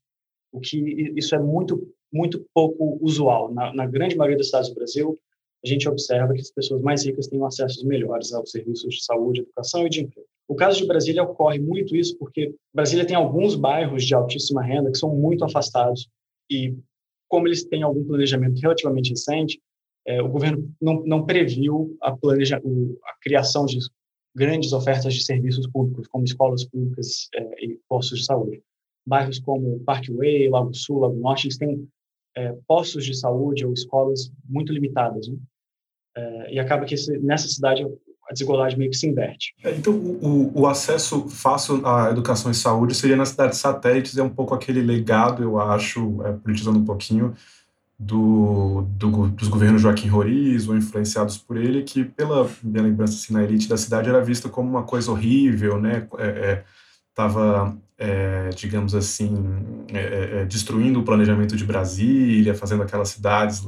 O 0.52 0.60
que 0.60 0.78
isso 1.16 1.34
é 1.34 1.38
muito 1.38 1.92
muito 2.10 2.46
pouco 2.54 2.98
usual. 3.02 3.52
Na, 3.52 3.74
na 3.74 3.86
grande 3.86 4.16
maioria 4.16 4.38
das 4.38 4.46
cidades 4.46 4.70
do 4.70 4.76
Brasil, 4.76 5.18
a 5.62 5.68
gente 5.68 5.86
observa 5.86 6.32
que 6.32 6.40
as 6.40 6.50
pessoas 6.50 6.80
mais 6.80 7.04
ricas 7.04 7.26
têm 7.26 7.44
acessos 7.44 7.84
melhores 7.84 8.32
aos 8.32 8.50
serviços 8.50 8.94
de 8.94 9.04
saúde, 9.04 9.40
educação 9.40 9.86
e 9.86 9.90
de 9.90 10.00
emprego. 10.00 10.26
O 10.48 10.54
caso 10.54 10.78
de 10.78 10.86
Brasília 10.86 11.22
ocorre 11.22 11.58
muito 11.58 11.94
isso 11.94 12.16
porque 12.16 12.54
Brasília 12.72 13.04
tem 13.04 13.14
alguns 13.14 13.54
bairros 13.54 14.04
de 14.04 14.14
altíssima 14.14 14.62
renda 14.62 14.90
que 14.90 14.96
são 14.96 15.14
muito 15.14 15.44
afastados 15.44 16.08
e 16.50 16.74
como 17.28 17.46
eles 17.46 17.64
têm 17.64 17.82
algum 17.82 18.02
planejamento 18.04 18.58
relativamente 18.58 19.10
recente, 19.10 19.60
é, 20.06 20.22
o 20.22 20.28
governo 20.28 20.70
não, 20.80 21.04
não 21.04 21.26
previu 21.26 21.96
a, 22.00 22.16
planeja, 22.16 22.56
a 22.56 23.12
criação 23.20 23.66
de 23.66 23.78
grandes 24.34 24.72
ofertas 24.72 25.14
de 25.14 25.24
serviços 25.24 25.66
públicos, 25.66 26.06
como 26.08 26.24
escolas 26.24 26.64
públicas 26.64 27.28
é, 27.34 27.64
e 27.64 27.80
postos 27.88 28.20
de 28.20 28.24
saúde. 28.24 28.62
Bairros 29.06 29.38
como 29.38 29.80
Parkway, 29.80 30.48
Lago 30.48 30.74
Sul, 30.74 31.00
Lago 31.00 31.18
Norte, 31.18 31.46
eles 31.46 31.58
têm 31.58 31.88
é, 32.36 32.54
postos 32.66 33.04
de 33.04 33.14
saúde 33.14 33.66
ou 33.66 33.72
escolas 33.72 34.30
muito 34.48 34.72
limitadas. 34.72 35.28
Né? 35.28 35.36
É, 36.16 36.54
e 36.54 36.58
acaba 36.58 36.84
que 36.84 36.94
esse, 36.94 37.18
nessa 37.18 37.48
cidade 37.48 37.84
a 38.28 38.32
desigualdade 38.32 38.76
meio 38.76 38.90
que 38.90 38.96
se 38.96 39.08
inverte. 39.08 39.54
É, 39.64 39.74
então, 39.74 39.94
o, 39.94 40.60
o, 40.60 40.66
acesso 40.66 41.28
fácil 41.28 41.84
à 41.86 42.10
educação 42.10 42.50
e 42.50 42.54
saúde 42.54 42.94
seria 42.94 43.16
nas 43.16 43.30
cidades 43.30 43.58
satélites, 43.58 44.18
é 44.18 44.22
um 44.22 44.28
pouco 44.28 44.54
aquele 44.54 44.82
legado, 44.82 45.42
eu 45.42 45.58
acho, 45.58 46.22
é, 46.22 46.32
politizando 46.32 46.78
um 46.78 46.84
pouquinho, 46.84 47.34
do, 47.98 48.82
do, 48.90 49.28
dos 49.28 49.48
governos 49.48 49.82
Joaquim 49.82 50.08
Roriz, 50.08 50.68
ou 50.68 50.76
influenciados 50.76 51.36
por 51.36 51.56
ele, 51.56 51.82
que, 51.82 52.04
pela 52.04 52.48
minha 52.62 52.82
lembrança 52.82 53.14
assim, 53.14 53.32
na 53.32 53.42
elite 53.42 53.68
da 53.68 53.76
cidade, 53.76 54.08
era 54.08 54.22
vista 54.22 54.48
como 54.48 54.68
uma 54.68 54.84
coisa 54.84 55.10
horrível, 55.10 55.80
né? 55.80 56.06
Estava, 57.10 57.76
é, 57.98 58.46
é, 58.46 58.50
digamos 58.50 58.94
assim, 58.94 59.34
é, 59.92 60.42
é, 60.42 60.44
destruindo 60.44 61.00
o 61.00 61.04
planejamento 61.04 61.56
de 61.56 61.64
Brasília, 61.64 62.54
fazendo 62.54 62.84
aquelas 62.84 63.08
cidades 63.08 63.64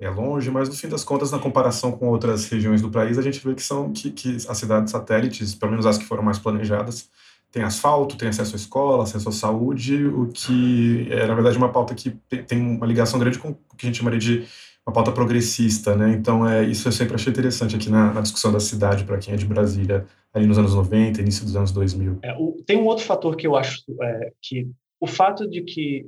é 0.00 0.08
longe, 0.08 0.50
mas 0.50 0.68
no 0.68 0.74
fim 0.74 0.88
das 0.88 1.04
contas, 1.04 1.30
na 1.30 1.38
comparação 1.38 1.92
com 1.92 2.08
outras 2.08 2.48
regiões 2.48 2.80
do 2.80 2.90
país, 2.90 3.18
a 3.18 3.22
gente 3.22 3.46
vê 3.46 3.54
que 3.54 3.62
são 3.62 3.92
que, 3.92 4.10
que 4.10 4.38
as 4.48 4.56
cidades 4.56 4.90
satélites, 4.90 5.54
pelo 5.54 5.72
menos 5.72 5.84
as 5.84 5.98
que 5.98 6.06
foram 6.06 6.22
mais 6.22 6.38
planejadas, 6.38 7.10
têm 7.50 7.62
asfalto, 7.62 8.16
têm 8.16 8.28
acesso 8.28 8.54
à 8.54 8.56
escola, 8.56 9.02
acesso 9.02 9.28
à 9.28 9.32
saúde, 9.32 10.06
o 10.06 10.28
que 10.28 11.08
é, 11.10 11.26
na 11.26 11.34
verdade, 11.34 11.58
uma 11.58 11.70
pauta 11.70 11.94
que 11.94 12.10
tem 12.46 12.60
uma 12.60 12.86
ligação 12.86 13.18
grande 13.18 13.38
com 13.38 13.50
o 13.50 13.76
que 13.76 13.86
a 13.86 13.88
gente 13.88 13.98
chamaria 13.98 14.18
de 14.18 14.46
uma 14.86 14.92
pauta 14.92 15.12
progressista, 15.12 15.94
né? 15.96 16.12
Então, 16.12 16.48
é, 16.48 16.64
isso 16.64 16.88
eu 16.88 16.92
sempre 16.92 17.14
achei 17.14 17.30
interessante 17.30 17.76
aqui 17.76 17.90
na, 17.90 18.12
na 18.12 18.20
discussão 18.20 18.52
da 18.52 18.60
cidade, 18.60 19.04
para 19.04 19.18
quem 19.18 19.34
é 19.34 19.36
de 19.36 19.46
Brasília, 19.46 20.06
ali 20.32 20.46
nos 20.46 20.58
anos 20.58 20.74
90, 20.74 21.20
início 21.20 21.44
dos 21.44 21.56
anos 21.56 21.72
2000. 21.72 22.18
É, 22.22 22.32
o, 22.38 22.62
tem 22.66 22.78
um 22.78 22.86
outro 22.86 23.04
fator 23.04 23.36
que 23.36 23.46
eu 23.46 23.56
acho 23.56 23.82
é, 24.02 24.32
que 24.40 24.68
o 25.00 25.06
fato 25.06 25.48
de 25.48 25.62
que 25.62 26.06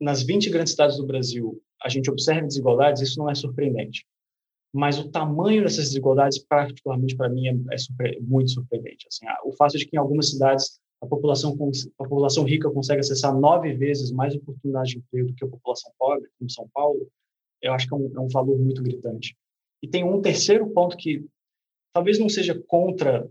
nas 0.00 0.22
20 0.22 0.50
grandes 0.50 0.72
cidades 0.72 0.96
do 0.96 1.06
Brasil 1.06 1.60
a 1.82 1.88
gente 1.88 2.10
observa 2.10 2.46
desigualdades, 2.46 3.02
isso 3.02 3.18
não 3.18 3.30
é 3.30 3.34
surpreendente. 3.34 4.04
Mas 4.72 4.98
o 4.98 5.10
tamanho 5.10 5.62
dessas 5.62 5.88
desigualdades, 5.88 6.38
particularmente 6.38 7.16
para 7.16 7.28
mim, 7.28 7.48
é, 7.48 7.74
é 7.74 7.78
super, 7.78 8.20
muito 8.22 8.52
surpreendente. 8.52 9.06
Assim, 9.08 9.26
o 9.44 9.52
fato 9.52 9.76
de 9.76 9.86
que 9.86 9.96
em 9.96 9.98
algumas 9.98 10.30
cidades 10.30 10.80
a 11.02 11.06
população, 11.06 11.56
a 11.98 12.04
população 12.04 12.44
rica 12.44 12.70
consegue 12.70 13.00
acessar 13.00 13.34
nove 13.34 13.72
vezes 13.72 14.12
mais 14.12 14.34
oportunidades 14.34 14.92
de 14.92 14.98
emprego 14.98 15.28
do 15.28 15.34
que 15.34 15.44
a 15.44 15.48
população 15.48 15.90
pobre, 15.98 16.28
como 16.38 16.50
São 16.50 16.68
Paulo, 16.74 17.08
eu 17.62 17.72
acho 17.72 17.88
que 17.88 17.94
é 17.94 17.96
um, 17.96 18.12
é 18.16 18.20
um 18.20 18.28
valor 18.28 18.58
muito 18.58 18.82
gritante. 18.82 19.36
E 19.82 19.88
tem 19.88 20.04
um 20.04 20.20
terceiro 20.20 20.68
ponto 20.70 20.96
que 20.96 21.24
talvez 21.92 22.18
não 22.18 22.28
seja 22.28 22.54
contra 22.66 23.28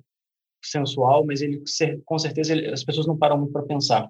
sensual, 0.63 1.25
mas 1.25 1.41
ele 1.41 1.63
com 2.05 2.17
certeza 2.17 2.53
ele, 2.53 2.67
as 2.67 2.84
pessoas 2.84 3.08
não 3.08 3.17
param 3.17 3.38
muito 3.38 3.53
para 3.53 3.63
pensar. 3.63 4.10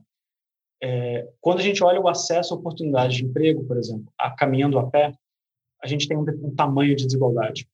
É, 0.82 1.28
quando 1.42 1.60
a 1.60 1.64
gente 1.64 1.84
olha 1.84 2.00
o 2.00 2.08
acesso 2.08 2.54
a 2.54 2.58
oportunidades 2.58 3.18
de 3.18 3.26
emprego, 3.26 3.66
por 3.66 3.78
exemplo, 3.78 4.12
a, 4.18 4.32
caminhando 4.32 4.80
a 4.80 4.90
pé, 4.90 5.14
a 5.84 5.88
gente 5.88 6.08
tem 6.08 6.18
um, 6.18 6.22
um, 6.22 6.54
tamanho 6.56 6.96
de 6.96 7.06
desigualdade. 7.06 7.68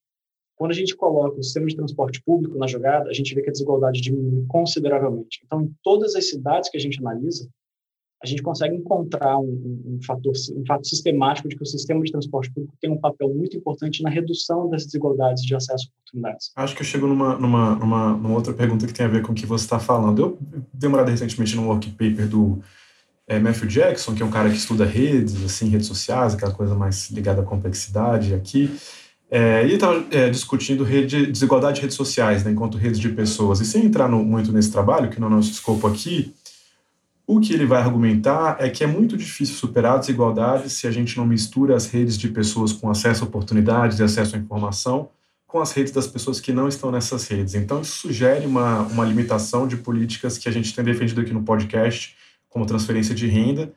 Quando 0.55 0.71
a 0.71 0.75
gente 0.75 0.95
coloca 0.95 1.39
o 1.39 1.43
sistema 1.43 1.67
de 1.67 1.75
transporte 1.75 2.21
público 2.23 2.57
na 2.57 2.67
jogada, 2.67 3.09
a 3.09 3.13
gente 3.13 3.33
vê 3.35 3.41
que 3.41 3.49
a 3.49 3.51
desigualdade 3.51 3.99
diminui 3.99 4.45
consideravelmente. 4.47 5.41
Então, 5.45 5.61
em 5.61 5.75
todas 5.83 6.15
as 6.15 6.29
cidades 6.29 6.69
que 6.69 6.77
a 6.77 6.79
gente 6.79 6.99
analisa, 6.99 7.49
a 8.23 8.27
gente 8.27 8.41
consegue 8.41 8.75
encontrar 8.75 9.37
um, 9.37 9.81
um, 9.85 9.99
fator, 10.03 10.33
um 10.55 10.65
fato 10.65 10.87
sistemático 10.87 11.47
de 11.47 11.55
que 11.55 11.61
o 11.61 11.65
sistema 11.65 12.01
de 12.03 12.11
transporte 12.11 12.51
público 12.51 12.75
tem 12.81 12.89
um 12.89 12.97
papel 12.97 13.33
muito 13.33 13.55
importante 13.55 14.01
na 14.01 14.09
redução 14.09 14.69
das 14.69 14.85
desigualdades 14.85 15.43
de 15.43 15.53
acesso 15.53 15.87
a 15.87 15.91
oportunidades. 15.99 16.51
Acho 16.55 16.75
que 16.75 16.81
eu 16.81 16.85
chego 16.85 17.07
numa, 17.07 17.37
numa, 17.37 17.75
numa, 17.75 18.17
numa 18.17 18.33
outra 18.33 18.53
pergunta 18.53 18.87
que 18.87 18.93
tem 18.93 19.05
a 19.05 19.09
ver 19.09 19.21
com 19.21 19.31
o 19.31 19.35
que 19.35 19.45
você 19.45 19.65
está 19.65 19.79
falando. 19.79 20.19
Eu 20.21 20.37
dei 20.73 20.87
uma 20.87 20.97
olhada 20.97 21.11
recentemente 21.11 21.55
no 21.55 21.67
work 21.67 21.91
paper 21.91 22.27
do 22.27 22.61
é, 23.27 23.39
Matthew 23.39 23.67
Jackson, 23.67 24.13
que 24.13 24.21
é 24.21 24.25
um 24.25 24.31
cara 24.31 24.49
que 24.49 24.57
estuda 24.57 24.85
redes, 24.85 25.43
assim, 25.43 25.67
redes 25.69 25.87
sociais, 25.87 26.33
aquela 26.33 26.51
coisa 26.51 26.75
mais 26.75 27.09
ligada 27.09 27.41
à 27.41 27.45
complexidade 27.45 28.33
aqui, 28.33 28.75
é, 29.29 29.63
ele 29.63 29.75
estava 29.75 30.05
é, 30.11 30.29
discutindo 30.29 30.83
rede, 30.83 31.25
desigualdade 31.25 31.75
de 31.75 31.81
redes 31.81 31.97
sociais, 31.97 32.43
né, 32.43 32.51
enquanto 32.51 32.77
redes 32.77 32.99
de 32.99 33.09
pessoas. 33.09 33.59
E 33.59 33.65
sem 33.65 33.85
entrar 33.85 34.07
no, 34.07 34.23
muito 34.23 34.51
nesse 34.51 34.71
trabalho, 34.71 35.09
que 35.09 35.19
não 35.19 35.27
é 35.27 35.31
nosso 35.31 35.51
escopo 35.51 35.87
aqui, 35.87 36.33
o 37.27 37.39
que 37.39 37.53
ele 37.53 37.65
vai 37.65 37.81
argumentar 37.81 38.57
é 38.59 38.69
que 38.69 38.83
é 38.83 38.87
muito 38.87 39.17
difícil 39.17 39.55
superar 39.55 39.95
a 39.95 39.97
desigualdade 39.97 40.69
se 40.69 40.85
a 40.85 40.91
gente 40.91 41.17
não 41.17 41.25
mistura 41.25 41.75
as 41.75 41.87
redes 41.87 42.17
de 42.17 42.29
pessoas 42.29 42.71
com 42.71 42.87
acesso 42.87 43.23
a 43.23 43.27
oportunidades 43.27 43.97
e 43.97 44.03
acesso 44.03 44.35
à 44.35 44.39
informação 44.39 45.09
com 45.47 45.59
as 45.59 45.71
redes 45.71 45.91
das 45.91 46.05
pessoas 46.05 46.39
que 46.39 46.51
não 46.51 46.67
estão 46.67 46.91
nessas 46.91 47.27
redes. 47.27 47.55
Então, 47.55 47.81
isso 47.81 47.97
sugere 47.97 48.45
uma, 48.45 48.81
uma 48.81 49.05
limitação 49.05 49.67
de 49.67 49.77
políticas 49.77 50.37
que 50.37 50.49
a 50.49 50.51
gente 50.51 50.75
tem 50.75 50.83
defendido 50.83 51.21
aqui 51.21 51.33
no 51.33 51.43
podcast, 51.43 52.15
como 52.55 52.65
transferência 52.65 53.13
de 53.13 53.27
renda, 53.27 53.73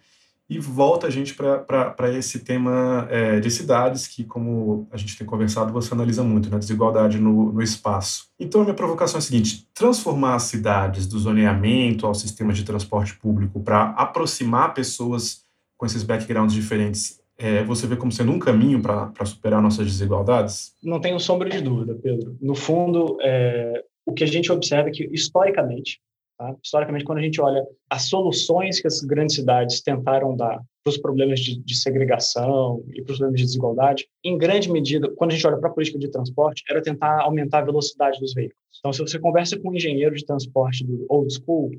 e 0.48 0.56
volta 0.56 1.08
a 1.08 1.10
gente 1.10 1.34
para 1.34 2.16
esse 2.16 2.38
tema 2.38 3.08
é, 3.10 3.40
de 3.40 3.50
cidades, 3.50 4.06
que, 4.06 4.22
como 4.22 4.86
a 4.92 4.96
gente 4.96 5.18
tem 5.18 5.26
conversado, 5.26 5.72
você 5.72 5.92
analisa 5.92 6.22
muito, 6.22 6.48
né? 6.48 6.58
desigualdade 6.60 7.18
no, 7.18 7.52
no 7.52 7.60
espaço. 7.60 8.28
Então, 8.38 8.60
a 8.60 8.64
minha 8.64 8.76
provocação 8.76 9.18
é 9.18 9.18
a 9.18 9.20
seguinte: 9.20 9.66
transformar 9.74 10.36
as 10.36 10.44
cidades 10.44 11.08
do 11.08 11.18
zoneamento 11.18 12.06
ao 12.06 12.14
sistema 12.14 12.52
de 12.52 12.64
transporte 12.64 13.18
público 13.18 13.60
para 13.60 13.90
aproximar 13.90 14.72
pessoas 14.74 15.42
com 15.76 15.84
esses 15.84 16.04
backgrounds 16.04 16.54
diferentes, 16.54 17.20
é, 17.36 17.64
você 17.64 17.84
vê 17.88 17.96
como 17.96 18.12
sendo 18.12 18.30
um 18.30 18.38
caminho 18.38 18.80
para 18.80 19.26
superar 19.26 19.60
nossas 19.60 19.86
desigualdades? 19.86 20.72
Não 20.80 21.00
tenho 21.00 21.18
sombra 21.18 21.50
de 21.50 21.60
dúvida, 21.60 21.98
Pedro. 22.00 22.36
No 22.40 22.54
fundo, 22.54 23.18
é, 23.22 23.82
o 24.06 24.14
que 24.14 24.22
a 24.22 24.28
gente 24.28 24.52
observa 24.52 24.88
é 24.88 24.92
que, 24.92 25.04
historicamente, 25.12 26.00
Tá? 26.38 26.54
Historicamente, 26.62 27.04
quando 27.04 27.18
a 27.18 27.22
gente 27.22 27.40
olha 27.40 27.66
as 27.90 28.08
soluções 28.08 28.80
que 28.80 28.86
as 28.86 29.00
grandes 29.00 29.34
cidades 29.34 29.82
tentaram 29.82 30.36
dar 30.36 30.62
para 30.84 30.90
os 30.90 30.96
problemas 30.96 31.40
de, 31.40 31.58
de, 31.60 31.74
segregação 31.74 32.84
e 32.94 33.02
para 33.02 33.12
os 33.12 33.18
problemas 33.18 33.40
de 33.40 33.46
desigualdade, 33.46 34.08
em 34.22 34.38
grande 34.38 34.70
medida, 34.70 35.10
quando 35.16 35.32
a 35.32 35.34
gente 35.34 35.46
olha 35.48 35.58
para 35.58 35.68
a 35.68 35.72
política 35.72 35.98
de 35.98 36.08
transporte, 36.08 36.62
era 36.70 36.80
tentar 36.80 37.22
aumentar 37.22 37.58
a 37.58 37.64
velocidade 37.64 38.20
dos 38.20 38.34
veículos. 38.34 38.62
Então, 38.78 38.92
se 38.92 39.00
você 39.00 39.18
conversa 39.18 39.58
com 39.58 39.70
um 39.70 39.74
engenheiro 39.74 40.14
de 40.14 40.24
transporte 40.24 40.84
do 40.84 41.04
old 41.08 41.34
school, 41.34 41.72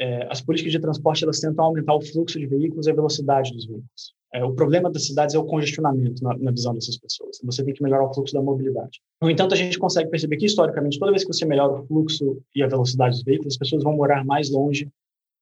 é, 0.00 0.26
as 0.28 0.40
políticas 0.40 0.72
de 0.72 0.80
transporte 0.80 1.22
elas 1.22 1.38
tentam 1.38 1.64
aumentar 1.64 1.94
o 1.94 2.00
fluxo 2.00 2.40
de 2.40 2.46
veículos 2.46 2.88
e 2.88 2.90
a 2.90 2.94
velocidade 2.94 3.52
dos 3.52 3.66
veículos. 3.66 4.14
É, 4.34 4.42
o 4.42 4.54
problema 4.54 4.90
das 4.90 5.06
cidades 5.06 5.34
é 5.34 5.38
o 5.38 5.44
congestionamento 5.44 6.22
na, 6.24 6.36
na, 6.38 6.50
visão 6.50 6.72
dessas 6.72 6.96
pessoas. 6.96 7.38
Você 7.44 7.62
tem 7.62 7.74
que 7.74 7.82
melhorar 7.82 8.06
o 8.06 8.14
fluxo 8.14 8.32
da 8.32 8.40
mobilidade. 8.40 9.02
No 9.20 9.30
entanto, 9.30 9.52
a 9.52 9.56
gente 9.56 9.78
consegue 9.78 10.08
perceber 10.08 10.38
que, 10.38 10.46
historicamente, 10.46 10.98
toda 10.98 11.12
vez 11.12 11.22
que 11.22 11.32
você 11.32 11.44
melhora 11.44 11.74
o 11.74 11.86
fluxo 11.86 12.40
e 12.54 12.62
a 12.62 12.66
velocidade 12.66 13.16
dos 13.16 13.24
veículos, 13.24 13.54
as 13.54 13.58
pessoas 13.58 13.82
vão 13.82 13.94
morar 13.94 14.24
mais 14.24 14.50
longe 14.50 14.88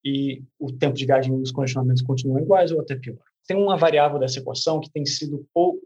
e 0.04 0.42
o 0.58 0.72
tempo 0.72 0.94
de 0.94 1.06
viagem 1.06 1.32
e 1.32 1.40
os 1.40 1.52
congestionamentos 1.52 2.02
continuam 2.02 2.40
iguais 2.40 2.72
ou 2.72 2.80
até 2.80 2.96
pior. 2.96 3.18
Tem 3.46 3.56
uma 3.56 3.76
variável 3.76 4.18
dessa 4.18 4.40
equação 4.40 4.80
que 4.80 4.90
tem 4.90 5.06
sido 5.06 5.46
pouco 5.54 5.80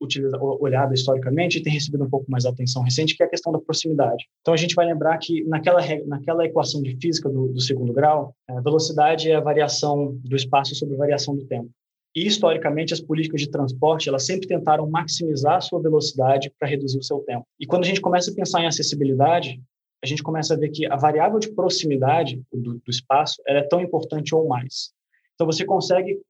utilizada, 0.00 0.42
olhada 0.42 0.94
historicamente 0.94 1.58
e 1.58 1.62
tem 1.62 1.72
recebido 1.72 2.04
um 2.04 2.10
pouco 2.10 2.30
mais 2.30 2.46
atenção 2.46 2.82
recente, 2.82 3.14
que 3.14 3.22
é 3.22 3.26
a 3.26 3.28
questão 3.28 3.52
da 3.52 3.58
proximidade. 3.58 4.26
Então, 4.40 4.54
a 4.54 4.56
gente 4.56 4.74
vai 4.74 4.86
lembrar 4.86 5.18
que 5.18 5.44
naquela, 5.44 5.80
naquela 6.06 6.46
equação 6.46 6.82
de 6.82 6.96
física 6.96 7.28
do, 7.28 7.48
do 7.48 7.60
segundo 7.60 7.92
grau, 7.92 8.34
a 8.48 8.60
velocidade 8.60 9.30
é 9.30 9.36
a 9.36 9.40
variação 9.40 10.18
do 10.24 10.34
espaço 10.34 10.74
sobre 10.74 10.94
a 10.94 10.98
variação 10.98 11.36
do 11.36 11.44
tempo. 11.44 11.70
E, 12.14 12.26
historicamente, 12.26 12.92
as 12.92 13.00
políticas 13.00 13.40
de 13.40 13.50
transporte, 13.50 14.08
elas 14.08 14.26
sempre 14.26 14.48
tentaram 14.48 14.88
maximizar 14.88 15.56
a 15.56 15.60
sua 15.60 15.80
velocidade 15.80 16.52
para 16.58 16.68
reduzir 16.68 16.98
o 16.98 17.02
seu 17.02 17.20
tempo. 17.20 17.46
E 17.58 17.66
quando 17.66 17.84
a 17.84 17.86
gente 17.86 18.00
começa 18.00 18.30
a 18.30 18.34
pensar 18.34 18.60
em 18.60 18.66
acessibilidade, 18.66 19.60
a 20.02 20.06
gente 20.06 20.22
começa 20.22 20.54
a 20.54 20.56
ver 20.56 20.70
que 20.70 20.86
a 20.86 20.96
variável 20.96 21.38
de 21.38 21.52
proximidade 21.52 22.42
do, 22.52 22.74
do 22.74 22.90
espaço 22.90 23.40
é 23.46 23.62
tão 23.62 23.80
importante 23.80 24.34
ou 24.34 24.48
mais. 24.48 24.92
Então, 25.34 25.46
você 25.46 25.64
consegue 25.64 26.20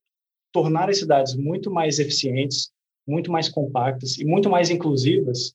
tornar 0.53 0.91
as 0.91 0.99
cidades 0.99 1.35
muito 1.35 1.71
mais 1.71 1.99
eficientes, 1.99 2.71
muito 3.07 3.31
mais 3.31 3.49
compactas 3.49 4.19
e 4.19 4.25
muito 4.25 4.51
mais 4.51 4.71
inclusivas, 4.71 5.55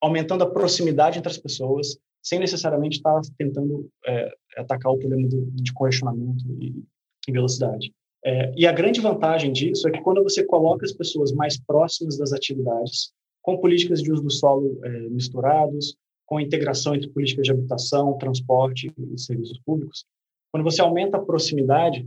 aumentando 0.00 0.44
a 0.44 0.50
proximidade 0.50 1.18
entre 1.18 1.30
as 1.30 1.38
pessoas, 1.38 1.96
sem 2.22 2.38
necessariamente 2.38 2.96
estar 2.96 3.20
tentando 3.38 3.88
é, 4.04 4.34
atacar 4.56 4.92
o 4.92 4.98
problema 4.98 5.28
do, 5.28 5.46
de 5.52 5.72
congestionamento 5.72 6.44
e, 6.60 6.84
e 7.28 7.32
velocidade. 7.32 7.92
É, 8.26 8.52
e 8.56 8.66
a 8.66 8.72
grande 8.72 9.00
vantagem 9.00 9.52
disso 9.52 9.86
é 9.86 9.92
que 9.92 10.00
quando 10.00 10.20
você 10.20 10.44
coloca 10.44 10.84
as 10.84 10.92
pessoas 10.92 11.30
mais 11.30 11.56
próximas 11.60 12.18
das 12.18 12.32
atividades, 12.32 13.12
com 13.40 13.56
políticas 13.58 14.02
de 14.02 14.10
uso 14.10 14.20
do 14.20 14.30
solo 14.32 14.80
é, 14.82 14.88
misturados, 15.08 15.96
com 16.26 16.40
integração 16.40 16.96
entre 16.96 17.08
políticas 17.08 17.44
de 17.44 17.52
habitação, 17.52 18.18
transporte 18.18 18.92
e 18.98 19.16
serviços 19.16 19.60
públicos, 19.64 20.04
quando 20.50 20.64
você 20.64 20.82
aumenta 20.82 21.18
a 21.18 21.24
proximidade, 21.24 22.04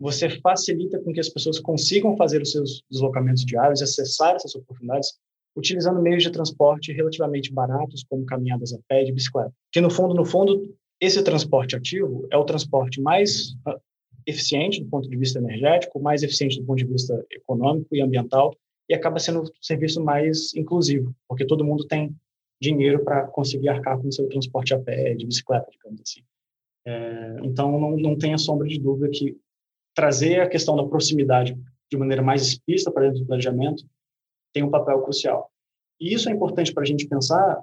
você 0.00 0.28
facilita 0.40 0.98
com 0.98 1.12
que 1.12 1.20
as 1.20 1.28
pessoas 1.28 1.60
consigam 1.60 2.16
fazer 2.16 2.42
os 2.42 2.50
seus 2.50 2.82
deslocamentos 2.90 3.44
diários, 3.44 3.80
acessar 3.80 4.34
essas 4.34 4.56
oportunidades, 4.56 5.12
utilizando 5.56 6.02
meios 6.02 6.24
de 6.24 6.32
transporte 6.32 6.92
relativamente 6.92 7.52
baratos, 7.52 8.04
como 8.08 8.26
caminhadas 8.26 8.72
a 8.72 8.78
pé 8.88 9.02
e 9.02 9.04
de 9.04 9.12
bicicleta. 9.12 9.52
Que 9.70 9.80
no 9.80 9.90
fundo, 9.90 10.14
no 10.14 10.24
fundo, 10.24 10.74
esse 11.00 11.22
transporte 11.22 11.76
ativo 11.76 12.26
é 12.32 12.36
o 12.36 12.44
transporte 12.44 13.00
mais 13.00 13.54
eficiente 14.26 14.82
do 14.82 14.88
ponto 14.88 15.08
de 15.08 15.16
vista 15.16 15.38
energético, 15.38 16.00
mais 16.00 16.22
eficiente 16.22 16.60
do 16.60 16.66
ponto 16.66 16.78
de 16.78 16.84
vista 16.84 17.24
econômico 17.30 17.94
e 17.94 18.00
ambiental, 18.00 18.54
e 18.88 18.94
acaba 18.94 19.18
sendo 19.18 19.42
o 19.42 19.50
serviço 19.60 20.02
mais 20.02 20.54
inclusivo, 20.54 21.14
porque 21.28 21.46
todo 21.46 21.64
mundo 21.64 21.86
tem 21.86 22.14
dinheiro 22.60 23.04
para 23.04 23.26
conseguir 23.26 23.68
arcar 23.68 23.98
com 23.98 24.08
o 24.08 24.12
seu 24.12 24.28
transporte 24.28 24.74
a 24.74 24.78
pé, 24.78 25.14
de 25.14 25.26
bicicleta, 25.26 25.70
digamos 25.70 26.00
assim. 26.00 26.20
É, 26.86 27.36
então, 27.42 27.78
não, 27.78 27.96
não 27.96 28.18
tenha 28.18 28.36
sombra 28.36 28.66
de 28.66 28.78
dúvida 28.78 29.08
que 29.10 29.36
trazer 29.94 30.40
a 30.40 30.48
questão 30.48 30.76
da 30.76 30.84
proximidade 30.84 31.56
de 31.90 31.96
maneira 31.96 32.22
mais 32.22 32.42
explícita 32.42 32.90
para 32.90 33.04
dentro 33.04 33.20
do 33.20 33.26
planejamento 33.26 33.84
tem 34.52 34.62
um 34.62 34.70
papel 34.70 35.00
crucial. 35.02 35.50
E 36.00 36.14
isso 36.14 36.28
é 36.28 36.32
importante 36.32 36.72
para 36.72 36.82
a 36.82 36.86
gente 36.86 37.06
pensar 37.06 37.62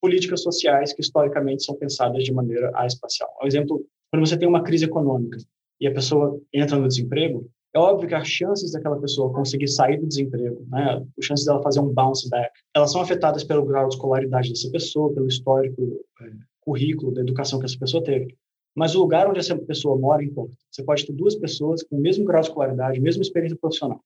políticas 0.00 0.42
sociais 0.42 0.92
que 0.92 1.00
historicamente 1.00 1.64
são 1.64 1.74
pensadas 1.74 2.22
de 2.24 2.32
maneira 2.32 2.70
espacial. 2.86 3.30
Por 3.38 3.46
exemplo, 3.46 3.84
quando 4.10 4.26
você 4.26 4.36
tem 4.36 4.48
uma 4.48 4.62
crise 4.62 4.84
econômica 4.84 5.38
e 5.80 5.86
a 5.86 5.92
pessoa 5.92 6.40
entra 6.52 6.76
no 6.76 6.88
desemprego, 6.88 7.48
é 7.74 7.78
óbvio 7.78 8.08
que 8.08 8.14
as 8.14 8.26
chances 8.26 8.72
daquela 8.72 8.98
pessoa 8.98 9.32
conseguir 9.32 9.68
sair 9.68 9.98
do 9.98 10.06
desemprego, 10.06 10.66
né, 10.68 11.04
as 11.18 11.24
chances 11.24 11.44
dela 11.44 11.62
fazer 11.62 11.80
um 11.80 11.92
bounce 11.92 12.28
back, 12.28 12.50
elas 12.74 12.92
são 12.92 13.00
afetadas 13.00 13.44
pelo 13.44 13.64
grau 13.64 13.88
de 13.88 13.94
escolaridade 13.94 14.48
dessa 14.50 14.70
pessoa, 14.70 15.12
pelo 15.12 15.28
histórico, 15.28 15.82
é, 16.22 16.30
currículo 16.60 17.12
da 17.12 17.20
educação 17.20 17.58
que 17.58 17.66
essa 17.66 17.78
pessoa 17.78 18.02
teve. 18.02 18.34
Mas 18.74 18.94
o 18.94 19.00
lugar 19.00 19.28
onde 19.28 19.38
essa 19.38 19.56
pessoa 19.56 19.98
mora 19.98 20.22
importa. 20.22 20.54
Você 20.70 20.82
pode 20.82 21.04
ter 21.04 21.12
duas 21.12 21.34
pessoas 21.34 21.82
com 21.82 21.96
o 21.96 22.00
mesmo 22.00 22.24
grau 22.24 22.40
de 22.40 22.48
escolaridade, 22.48 23.00
mesma 23.00 23.22
experiência 23.22 23.58
profissional. 23.58 24.00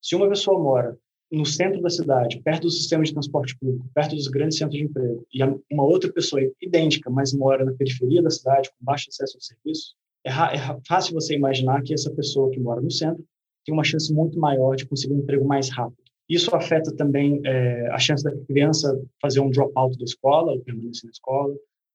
Se 0.00 0.14
uma 0.14 0.28
pessoa 0.28 0.60
mora 0.60 0.96
no 1.30 1.46
centro 1.46 1.80
da 1.80 1.88
cidade, 1.88 2.40
perto 2.42 2.62
do 2.62 2.70
sistema 2.70 3.02
de 3.02 3.12
transporte 3.12 3.56
público, 3.58 3.88
perto 3.94 4.14
dos 4.14 4.28
grandes 4.28 4.58
centros 4.58 4.78
de 4.78 4.84
emprego, 4.84 5.26
e 5.32 5.42
uma 5.72 5.84
outra 5.84 6.12
pessoa 6.12 6.42
idêntica, 6.60 7.08
mas 7.08 7.32
mora 7.32 7.64
na 7.64 7.72
periferia 7.72 8.22
da 8.22 8.30
cidade, 8.30 8.68
com 8.68 8.84
baixo 8.84 9.08
acesso 9.08 9.38
ao 9.38 9.40
serviço, 9.40 9.94
é, 10.24 10.30
é 10.30 10.80
fácil 10.86 11.14
você 11.14 11.34
imaginar 11.34 11.82
que 11.82 11.94
essa 11.94 12.10
pessoa 12.10 12.50
que 12.50 12.60
mora 12.60 12.80
no 12.80 12.90
centro 12.90 13.24
tem 13.64 13.72
uma 13.72 13.84
chance 13.84 14.12
muito 14.12 14.38
maior 14.38 14.76
de 14.76 14.86
conseguir 14.86 15.14
um 15.14 15.18
emprego 15.18 15.44
mais 15.44 15.68
rápido. 15.70 16.02
Isso 16.28 16.54
afeta 16.54 16.94
também 16.94 17.40
é, 17.44 17.88
a 17.88 17.98
chance 17.98 18.24
da 18.24 18.32
criança 18.46 19.00
fazer 19.20 19.40
um 19.40 19.50
dropout 19.50 19.98
da 19.98 20.04
escola, 20.04 20.52
ou 20.52 20.60
permanecer 20.60 21.04
na 21.04 21.10
escola, 21.10 21.54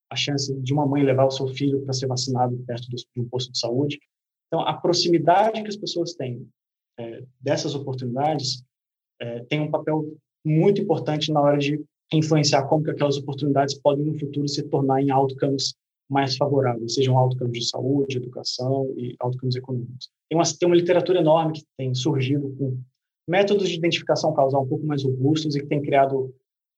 a 0.09 0.15
chance 0.15 0.53
de 0.61 0.73
uma 0.73 0.85
mãe 0.85 1.03
levar 1.03 1.25
o 1.25 1.31
seu 1.31 1.47
filho 1.47 1.81
para 1.81 1.93
ser 1.93 2.07
vacinado 2.07 2.57
perto 2.65 2.87
de 2.89 3.03
um 3.17 3.27
posto 3.27 3.51
de 3.51 3.59
saúde. 3.59 3.99
Então, 4.47 4.61
a 4.61 4.73
proximidade 4.73 5.61
que 5.61 5.67
as 5.67 5.75
pessoas 5.75 6.13
têm 6.13 6.47
é, 6.99 7.23
dessas 7.41 7.75
oportunidades 7.75 8.63
é, 9.19 9.43
tem 9.45 9.59
um 9.59 9.71
papel 9.71 10.05
muito 10.45 10.81
importante 10.81 11.31
na 11.31 11.41
hora 11.41 11.57
de 11.57 11.83
influenciar 12.13 12.63
como 12.67 12.83
que 12.83 12.91
aquelas 12.91 13.17
oportunidades 13.17 13.75
podem 13.75 14.05
no 14.05 14.17
futuro 14.17 14.47
se 14.47 14.63
tornar 14.63 15.01
em 15.01 15.11
outcomes 15.11 15.75
mais 16.09 16.37
favoráveis, 16.37 16.95
sejam 16.95 17.17
outcomes 17.17 17.59
de 17.59 17.69
saúde, 17.69 18.17
educação 18.17 18.93
e 18.97 19.15
outcomes 19.19 19.55
econômicos. 19.55 20.09
Tem 20.29 20.37
uma, 20.37 20.43
tem 20.45 20.67
uma 20.67 20.75
literatura 20.75 21.19
enorme 21.19 21.53
que 21.53 21.63
tem 21.77 21.93
surgido 21.93 22.49
com 22.57 22.79
métodos 23.27 23.67
de 23.67 23.75
identificação 23.75 24.33
causal 24.33 24.63
um 24.63 24.67
pouco 24.67 24.85
mais 24.85 25.03
robustos 25.03 25.55
e 25.55 25.59
que 25.59 25.67
tem 25.67 25.81
criado 25.81 26.33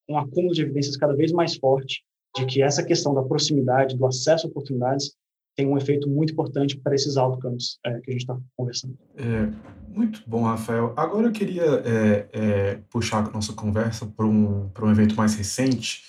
um 0.09 0.17
acúmulo 0.17 0.53
de 0.53 0.63
evidências 0.63 0.97
cada 0.97 1.15
vez 1.15 1.31
mais 1.31 1.55
forte 1.55 2.03
de 2.35 2.45
que 2.45 2.61
essa 2.61 2.83
questão 2.83 3.13
da 3.13 3.23
proximidade, 3.23 3.95
do 3.95 4.05
acesso 4.05 4.47
a 4.47 4.49
oportunidades, 4.49 5.15
tem 5.55 5.67
um 5.67 5.77
efeito 5.77 6.09
muito 6.09 6.31
importante 6.31 6.77
para 6.77 6.95
esses 6.95 7.17
outcomes 7.17 7.79
é, 7.85 7.99
que 7.99 8.09
a 8.09 8.13
gente 8.13 8.21
está 8.21 8.37
conversando. 8.55 8.97
É, 9.17 9.51
muito 9.93 10.23
bom, 10.25 10.43
Rafael. 10.43 10.93
Agora 10.95 11.27
eu 11.27 11.31
queria 11.31 11.63
é, 11.63 12.29
é, 12.31 12.79
puxar 12.89 13.27
a 13.27 13.31
nossa 13.31 13.51
conversa 13.53 14.05
para 14.05 14.25
um, 14.25 14.69
um 14.81 14.91
evento 14.91 15.15
mais 15.15 15.35
recente. 15.35 16.03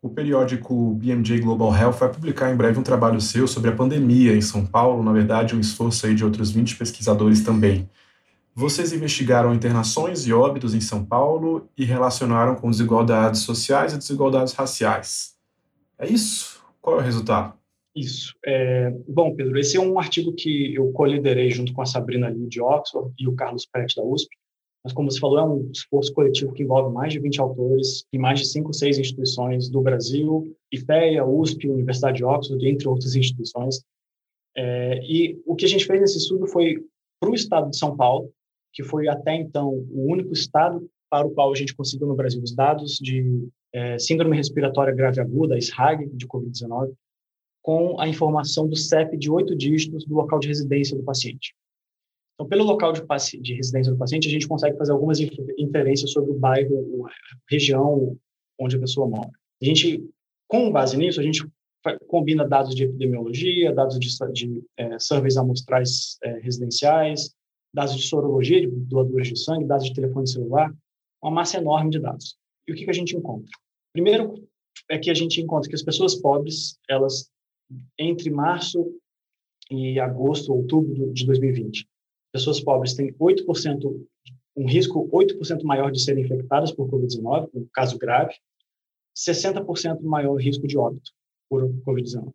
O 0.00 0.08
periódico 0.08 0.94
BMJ 0.94 1.40
Global 1.40 1.74
Health 1.74 1.94
vai 1.94 2.12
publicar 2.12 2.52
em 2.52 2.56
breve 2.56 2.78
um 2.78 2.84
trabalho 2.84 3.20
seu 3.20 3.48
sobre 3.48 3.70
a 3.70 3.74
pandemia 3.74 4.32
em 4.32 4.40
São 4.40 4.64
Paulo, 4.64 5.02
na 5.02 5.12
verdade, 5.12 5.56
um 5.56 5.60
esforço 5.60 6.06
aí 6.06 6.14
de 6.14 6.24
outros 6.24 6.52
20 6.52 6.76
pesquisadores 6.76 7.42
também. 7.42 7.88
Vocês 8.54 8.92
investigaram 8.92 9.52
internações 9.52 10.24
e 10.26 10.32
óbitos 10.32 10.72
em 10.72 10.80
São 10.80 11.04
Paulo 11.04 11.68
e 11.76 11.84
relacionaram 11.84 12.54
com 12.54 12.70
desigualdades 12.70 13.40
sociais 13.40 13.92
e 13.92 13.98
desigualdades 13.98 14.52
raciais. 14.52 15.36
É 15.98 16.06
isso? 16.06 16.62
Qual 16.80 16.96
é 16.96 17.00
o 17.00 17.04
resultado? 17.04 17.54
Isso. 17.94 18.36
É, 18.46 18.92
bom, 19.08 19.34
Pedro, 19.34 19.58
esse 19.58 19.76
é 19.76 19.80
um 19.80 19.98
artigo 19.98 20.32
que 20.32 20.74
eu 20.74 20.92
coliderei 20.92 21.50
junto 21.50 21.72
com 21.72 21.82
a 21.82 21.86
Sabrina 21.86 22.28
Liu 22.28 22.48
de 22.48 22.60
Oxford 22.60 23.12
e 23.18 23.26
o 23.26 23.34
Carlos 23.34 23.66
Pérez 23.66 23.94
da 23.96 24.04
USP. 24.04 24.28
Mas, 24.84 24.92
como 24.92 25.10
você 25.10 25.18
falou, 25.18 25.38
é 25.38 25.44
um 25.44 25.70
esforço 25.72 26.12
coletivo 26.12 26.52
que 26.52 26.62
envolve 26.62 26.94
mais 26.94 27.12
de 27.12 27.18
20 27.18 27.40
autores 27.40 28.04
e 28.12 28.18
mais 28.18 28.40
de 28.40 28.46
5, 28.46 28.72
6 28.72 28.98
instituições 28.98 29.68
do 29.68 29.80
Brasil, 29.80 30.56
IPEA, 30.72 31.24
USP, 31.26 31.68
Universidade 31.68 32.18
de 32.18 32.24
Oxford, 32.24 32.66
entre 32.66 32.88
outras 32.88 33.14
instituições. 33.14 33.82
É, 34.56 35.00
e 35.02 35.40
o 35.46 35.54
que 35.54 35.64
a 35.64 35.68
gente 35.68 35.84
fez 35.84 36.00
nesse 36.00 36.18
estudo 36.18 36.46
foi 36.46 36.76
para 37.20 37.30
o 37.30 37.34
estado 37.34 37.70
de 37.70 37.76
São 37.76 37.96
Paulo, 37.96 38.30
que 38.72 38.82
foi 38.82 39.08
até 39.08 39.34
então 39.34 39.68
o 39.68 40.10
único 40.10 40.32
estado 40.32 40.88
para 41.10 41.26
o 41.26 41.30
qual 41.30 41.52
a 41.52 41.56
gente 41.56 41.74
conseguiu 41.74 42.06
no 42.06 42.14
Brasil 42.14 42.42
os 42.42 42.54
dados 42.54 42.96
de 42.96 43.48
é, 43.72 43.98
síndrome 43.98 44.36
respiratória 44.36 44.94
grave 44.94 45.20
aguda, 45.20 45.58
SRAG, 45.58 46.06
de 46.12 46.26
Covid-19, 46.26 46.92
com 47.62 48.00
a 48.00 48.08
informação 48.08 48.68
do 48.68 48.76
CEP 48.76 49.16
de 49.16 49.30
oito 49.30 49.56
dígitos 49.56 50.04
do 50.04 50.14
local 50.14 50.38
de 50.38 50.48
residência 50.48 50.96
do 50.96 51.02
paciente. 51.02 51.54
Então, 52.38 52.46
pelo 52.46 52.62
local 52.62 52.92
de, 52.92 53.02
de, 53.40 53.54
residência 53.54 53.92
do 53.92 53.98
paciente, 53.98 54.28
a 54.28 54.30
gente 54.30 54.46
consegue 54.46 54.78
fazer 54.78 54.92
algumas 54.92 55.18
inferências 55.18 56.12
sobre 56.12 56.30
o 56.30 56.38
bairro, 56.38 57.04
a 57.04 57.10
região 57.50 58.16
onde 58.56 58.76
a 58.76 58.78
pessoa 58.78 59.08
mora. 59.08 59.30
A 59.60 59.64
gente, 59.64 60.08
com 60.46 60.70
base 60.70 60.96
nisso, 60.96 61.18
a 61.18 61.22
gente 61.22 61.44
combina 62.06 62.46
dados 62.46 62.76
de 62.76 62.84
epidemiologia, 62.84 63.74
dados 63.74 63.98
de, 63.98 64.08
de 64.32 64.64
é, 64.76 64.98
surveys 65.00 65.36
amostrais 65.36 66.16
é, 66.22 66.38
residenciais, 66.38 67.34
dados 67.74 67.96
de 67.96 68.02
sorologia 68.02 68.60
de 68.60 68.68
doadores 68.68 69.28
de 69.28 69.38
sangue, 69.38 69.64
dados 69.64 69.86
de 69.86 69.94
telefone 69.94 70.28
celular, 70.28 70.72
uma 71.20 71.32
massa 71.32 71.58
enorme 71.58 71.90
de 71.90 71.98
dados. 71.98 72.36
E 72.68 72.72
o 72.72 72.76
que, 72.76 72.84
que 72.84 72.90
a 72.90 72.94
gente 72.94 73.16
encontra? 73.16 73.50
Primeiro 73.92 74.34
é 74.88 74.96
que 74.96 75.10
a 75.10 75.14
gente 75.14 75.40
encontra 75.40 75.68
que 75.68 75.74
as 75.74 75.82
pessoas 75.82 76.14
pobres, 76.14 76.78
elas 76.88 77.28
entre 77.98 78.30
março 78.30 78.94
e 79.70 79.98
agosto, 79.98 80.52
outubro 80.52 81.12
de 81.12 81.26
2020. 81.26 81.86
Pessoas 82.32 82.60
pobres 82.60 82.94
têm 82.94 83.12
8%, 83.14 84.06
um 84.56 84.66
risco 84.66 85.08
8% 85.10 85.62
maior 85.62 85.90
de 85.90 86.02
serem 86.02 86.24
infectadas 86.24 86.72
por 86.72 86.88
Covid-19, 86.88 87.48
um 87.54 87.66
caso 87.72 87.98
grave, 87.98 88.34
60% 89.16 90.02
maior 90.02 90.36
risco 90.36 90.66
de 90.66 90.76
óbito 90.76 91.10
por 91.48 91.68
Covid-19. 91.86 92.32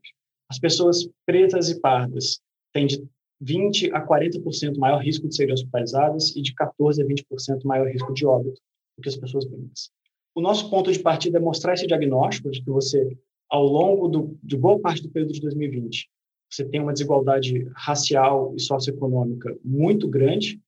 As 0.50 0.60
pessoas 0.60 1.08
pretas 1.26 1.70
e 1.70 1.80
pardas 1.80 2.42
têm 2.74 2.88
de 2.88 3.04
20 3.42 3.92
a 3.92 4.06
40% 4.06 4.78
maior 4.78 5.04
risco 5.04 5.28
de 5.28 5.36
serem 5.36 5.54
hospitalizadas 5.54 6.36
e 6.36 6.42
de 6.42 6.54
14 6.54 7.02
a 7.02 7.06
20% 7.06 7.64
maior 7.66 7.88
risco 7.88 8.14
de 8.14 8.26
óbito 8.26 8.60
do 8.98 9.02
que 9.02 9.10
as 9.10 9.18
pessoas 9.18 9.46
brancas. 9.46 9.92
O 10.36 10.42
nosso 10.42 10.70
ponto 10.70 10.92
de 10.92 11.00
partida 11.00 11.38
é 11.38 11.42
mostrar 11.42 11.74
esse 11.74 11.86
diagnóstico 11.86 12.50
de 12.50 12.64
que 12.64 12.70
você 12.70 13.18
ao 13.50 13.66
longo 13.66 14.08
do, 14.08 14.40
de 14.42 14.58
boa 14.58 14.80
parte 14.80 15.04
do 15.04 15.10
período 15.10 15.34
de 15.34 15.42
2020, 15.42 16.10
você 16.54 16.64
tem 16.64 16.80
uma 16.80 16.94
desigualdade 16.94 17.68
racial 17.76 18.54
e 18.56 18.62
socioeconômica 18.62 19.58
muito 19.64 20.08
grande, 20.08 20.62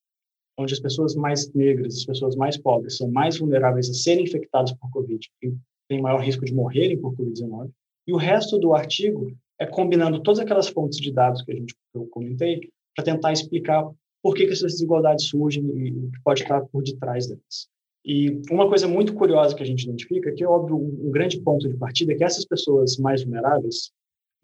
onde 0.58 0.74
as 0.74 0.80
pessoas 0.80 1.16
mais 1.16 1.52
negras, 1.54 1.98
as 1.98 2.06
pessoas 2.06 2.36
mais 2.36 2.58
pobres, 2.58 2.98
são 2.98 3.10
mais 3.10 3.38
vulneráveis 3.38 3.90
a 3.90 3.94
serem 3.94 4.24
infectadas 4.24 4.74
por 4.74 4.90
Covid 4.90 5.30
e 5.44 5.54
têm 5.88 6.02
maior 6.02 6.22
risco 6.22 6.44
de 6.44 6.54
morrerem 6.54 7.00
por 7.00 7.14
Covid-19. 7.14 7.70
E 8.08 8.14
o 8.14 8.18
resto 8.18 8.58
do 8.58 8.74
artigo 8.74 9.32
é 9.60 9.66
combinando 9.66 10.22
todas 10.22 10.40
aquelas 10.40 10.68
fontes 10.68 11.00
de 11.00 11.12
dados 11.12 11.42
que 11.44 11.52
a 11.52 11.56
gente 11.56 11.76
eu 11.94 12.06
comentei 12.08 12.70
para 12.96 13.06
tentar 13.06 13.32
explicar 13.32 13.88
por 14.24 14.34
que, 14.34 14.46
que 14.48 14.54
essas 14.54 14.74
desigualdades 14.74 15.28
surgem 15.28 15.64
e 15.64 15.92
o 15.92 16.12
que 16.12 16.22
pode 16.24 16.42
estar 16.42 16.62
por 16.66 16.82
detrás 16.82 17.28
delas. 17.28 17.70
E 18.04 18.42
uma 18.52 18.68
coisa 18.68 18.88
muito 18.88 19.14
curiosa 19.14 19.56
que 19.56 19.64
a 19.64 19.66
gente 19.66 19.84
identifica, 19.84 20.32
que 20.32 20.44
é 20.44 20.48
óbvio 20.48 20.78
um 20.78 21.12
grande 21.12 21.40
ponto 21.42 21.68
de 21.68 21.78
partida, 21.78 22.14
é 22.14 22.16
que 22.16 22.24
essas 22.24 22.46
pessoas 22.46 22.98
mais 22.98 23.24
vulneráveis, 23.24 23.92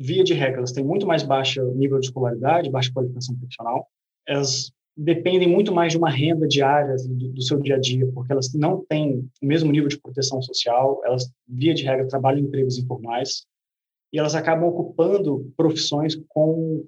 via 0.02 0.24
de 0.24 0.34
regra, 0.34 0.60
elas 0.60 0.72
têm 0.72 0.84
muito 0.84 1.06
mais 1.06 1.24
baixo 1.24 1.64
nível 1.74 2.00
de 2.00 2.08
escolaridade, 2.08 2.72
baixa 2.72 2.92
qualificação 2.92 3.36
profissional, 3.36 3.88
elas 4.28 4.72
dependem 4.96 5.48
muito 5.48 5.74
mais 5.74 5.94
de 5.94 5.98
uma 5.98 6.10
renda 6.10 6.48
diária 6.48 6.96
do, 6.96 7.30
do, 7.30 7.42
seu 7.42 7.60
dia 7.60 7.76
a 7.76 7.80
dia, 7.80 8.06
porque 8.14 8.32
elas 8.32 8.54
não 8.54 8.86
têm 8.88 9.30
o 9.42 9.46
mesmo 9.46 9.72
nível 9.72 9.88
de 9.88 10.00
proteção 10.00 10.42
social, 10.42 11.02
elas, 11.06 11.32
via 11.48 11.74
de 11.74 11.84
regra, 11.84 12.08
trabalham 12.08 12.40
em 12.40 12.46
empregos 12.46 12.78
informais, 12.78 13.46
e 14.14 14.20
elas 14.20 14.36
acabam 14.36 14.68
ocupando 14.68 15.52
profissões 15.56 16.16
com 16.28 16.86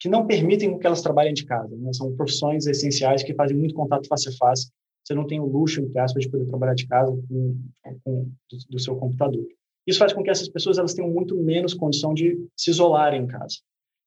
que 0.00 0.08
não 0.08 0.26
permitem 0.26 0.78
que 0.78 0.86
elas 0.86 1.00
trabalhem 1.00 1.32
de 1.32 1.46
casa. 1.46 1.74
Né? 1.76 1.92
São 1.92 2.14
profissões 2.16 2.66
essenciais 2.66 3.22
que 3.22 3.34
fazem 3.34 3.56
muito 3.56 3.74
contato 3.74 4.08
face 4.08 4.28
a 4.28 4.32
face. 4.32 4.70
Você 5.02 5.14
não 5.14 5.26
tem 5.26 5.40
o 5.40 5.46
luxo, 5.46 5.80
entre 5.80 5.98
aspas, 5.98 6.24
de 6.24 6.30
poder 6.30 6.46
trabalhar 6.46 6.74
de 6.74 6.86
casa 6.86 7.10
com, 7.10 7.58
com 8.02 8.30
do, 8.50 8.58
do, 8.70 8.78
seu 8.78 8.96
computador. 8.96 9.46
Isso 9.86 9.98
faz 9.98 10.12
com 10.12 10.22
que 10.22 10.30
essas 10.30 10.48
pessoas 10.48 10.78
elas 10.78 10.94
tenham 10.94 11.10
muito 11.10 11.36
menos 11.36 11.74
condição 11.74 12.14
de 12.14 12.38
se 12.56 12.70
isolarem 12.70 13.22
em 13.22 13.26
casa. 13.26 13.56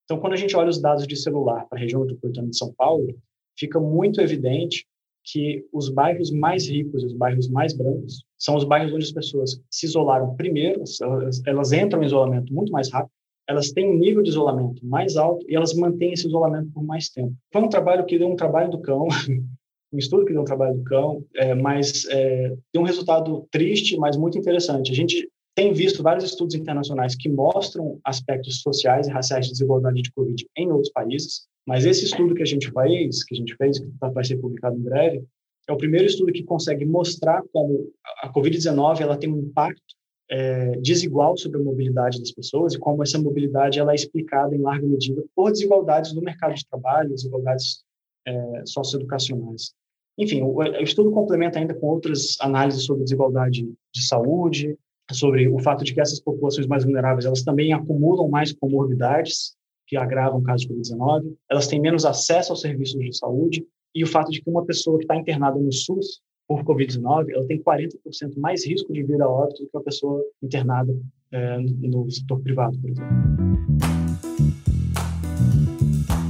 Então, 0.05 0.19
quando 0.19 0.33
a 0.33 0.37
gente 0.37 0.55
olha 0.55 0.69
os 0.69 0.81
dados 0.81 1.05
de 1.05 1.15
celular 1.15 1.67
para 1.67 1.77
a 1.77 1.81
região 1.81 2.01
metropolitana 2.01 2.49
de 2.49 2.57
São 2.57 2.73
Paulo, 2.73 3.13
fica 3.57 3.79
muito 3.79 4.21
evidente 4.21 4.85
que 5.23 5.65
os 5.73 5.89
bairros 5.89 6.31
mais 6.31 6.69
ricos, 6.69 7.03
os 7.03 7.13
bairros 7.13 7.49
mais 7.49 7.73
brancos, 7.73 8.23
são 8.39 8.55
os 8.55 8.63
bairros 8.63 8.93
onde 8.93 9.03
as 9.03 9.11
pessoas 9.11 9.61
se 9.69 9.85
isolaram 9.85 10.35
primeiro, 10.35 10.83
elas, 11.01 11.41
elas 11.45 11.71
entram 11.73 12.01
em 12.01 12.05
isolamento 12.05 12.53
muito 12.53 12.71
mais 12.71 12.89
rápido, 12.89 13.11
elas 13.47 13.71
têm 13.71 13.89
um 13.89 13.97
nível 13.97 14.21
de 14.23 14.29
isolamento 14.29 14.85
mais 14.85 15.17
alto 15.17 15.45
e 15.49 15.55
elas 15.55 15.73
mantêm 15.73 16.13
esse 16.13 16.27
isolamento 16.27 16.71
por 16.71 16.83
mais 16.83 17.09
tempo. 17.09 17.33
Foi 17.51 17.61
um 17.61 17.69
trabalho 17.69 18.05
que 18.05 18.17
deu 18.17 18.29
um 18.29 18.35
trabalho 18.35 18.71
do 18.71 18.79
cão, 18.79 19.07
um 19.91 19.97
estudo 19.97 20.25
que 20.25 20.33
deu 20.33 20.41
um 20.41 20.45
trabalho 20.45 20.77
do 20.77 20.83
cão, 20.83 21.23
é, 21.35 21.53
mas 21.53 22.05
é, 22.09 22.55
deu 22.73 22.81
um 22.81 22.85
resultado 22.85 23.45
triste, 23.51 23.97
mas 23.97 24.15
muito 24.15 24.37
interessante. 24.37 24.91
A 24.91 24.95
gente 24.95 25.29
tem 25.57 25.73
visto 25.73 26.03
vários 26.03 26.23
estudos 26.23 26.53
internacionais 26.53 27.15
que 27.15 27.27
mostram 27.27 27.99
aspectos 28.03 28.61
sociais 28.61 29.07
e 29.07 29.09
raciais 29.09 29.47
de 29.47 29.53
desigualdade 29.53 30.03
de 30.03 30.11
Covid 30.11 30.47
em 30.55 30.71
outros 30.71 30.91
países, 30.91 31.47
mas 31.65 31.83
esse 31.83 32.05
estudo 32.05 32.35
que 32.35 32.43
a 32.43 32.45
gente 32.45 32.71
fez, 32.71 33.23
que 33.23 33.33
a 33.33 33.37
gente 33.37 33.55
fez, 33.55 33.79
que 33.79 33.91
vai 33.99 34.23
ser 34.23 34.37
publicado 34.37 34.77
em 34.77 34.83
breve, 34.83 35.23
é 35.67 35.73
o 35.73 35.77
primeiro 35.77 36.05
estudo 36.05 36.31
que 36.31 36.43
consegue 36.43 36.85
mostrar 36.85 37.41
como 37.51 37.91
a 38.21 38.31
Covid-19 38.31 39.01
ela 39.01 39.17
tem 39.17 39.33
um 39.33 39.39
impacto 39.39 39.81
é, 40.29 40.77
desigual 40.77 41.35
sobre 41.35 41.59
a 41.59 41.63
mobilidade 41.63 42.19
das 42.19 42.31
pessoas 42.31 42.75
e 42.75 42.79
como 42.79 43.01
essa 43.01 43.17
mobilidade 43.17 43.79
ela 43.79 43.93
é 43.93 43.95
explicada 43.95 44.55
em 44.55 44.61
larga 44.61 44.85
medida 44.85 45.23
por 45.35 45.51
desigualdades 45.51 46.13
no 46.13 46.21
mercado 46.21 46.53
de 46.53 46.67
trabalho, 46.67 47.09
desigualdades 47.09 47.83
é, 48.27 48.61
socioeducacionais. 48.63 49.73
Enfim, 50.19 50.43
o, 50.43 50.57
o, 50.57 50.83
estudo 50.83 51.09
complementa 51.09 51.57
ainda 51.57 51.73
com 51.73 51.87
outras 51.87 52.37
análises 52.41 52.83
sobre 52.83 53.03
desigualdade 53.05 53.67
de 53.91 54.07
saúde, 54.07 54.77
sobre 55.11 55.47
o 55.47 55.59
fato 55.59 55.83
de 55.83 55.93
que 55.93 56.01
essas 56.01 56.19
populações 56.19 56.67
mais 56.67 56.83
vulneráveis 56.83 57.25
elas 57.25 57.43
também 57.43 57.73
acumulam 57.73 58.29
mais 58.29 58.51
comorbidades 58.51 59.55
que 59.87 59.95
agravam 59.95 60.43
casos 60.43 60.67
de 60.67 60.73
Covid-19, 60.73 61.33
elas 61.49 61.67
têm 61.67 61.79
menos 61.79 62.05
acesso 62.05 62.51
aos 62.51 62.61
serviços 62.61 62.99
de 62.99 63.17
saúde 63.17 63.65
e 63.95 64.03
o 64.03 64.07
fato 64.07 64.29
de 64.29 64.41
que 64.41 64.49
uma 64.49 64.65
pessoa 64.65 64.97
que 64.97 65.05
está 65.05 65.15
internada 65.15 65.57
no 65.57 65.71
SUS 65.71 66.21
por 66.45 66.63
Covid-19, 66.63 67.27
ela 67.29 67.45
tem 67.45 67.61
40% 67.61 67.89
mais 68.37 68.65
risco 68.65 68.91
de 68.91 69.03
vir 69.03 69.21
a 69.21 69.29
óbito 69.29 69.63
do 69.63 69.69
que 69.69 69.77
uma 69.77 69.83
pessoa 69.83 70.21
internada 70.43 70.93
é, 71.31 71.57
no 71.59 72.09
setor 72.11 72.39
privado, 72.41 72.77
por 72.79 72.89
exemplo. 72.89 73.17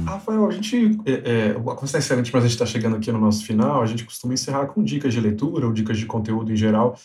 Rafael, 0.04 0.46
a 0.46 0.50
gente, 0.50 0.76
é, 1.04 1.12
é, 1.12 1.50
a 1.50 1.74
conversa 1.74 1.98
é 1.98 2.00
excelente, 2.00 2.32
mas 2.32 2.44
a 2.44 2.46
gente 2.46 2.54
está 2.54 2.66
chegando 2.66 2.96
aqui 2.96 3.10
no 3.12 3.18
nosso 3.18 3.44
final, 3.44 3.82
a 3.82 3.86
gente 3.86 4.04
costuma 4.04 4.34
encerrar 4.34 4.66
com 4.66 4.82
dicas 4.82 5.12
de 5.12 5.20
leitura 5.20 5.66
ou 5.66 5.72
dicas 5.72 5.98
de 5.98 6.06
conteúdo 6.06 6.52
em 6.52 6.56
geral 6.56 6.96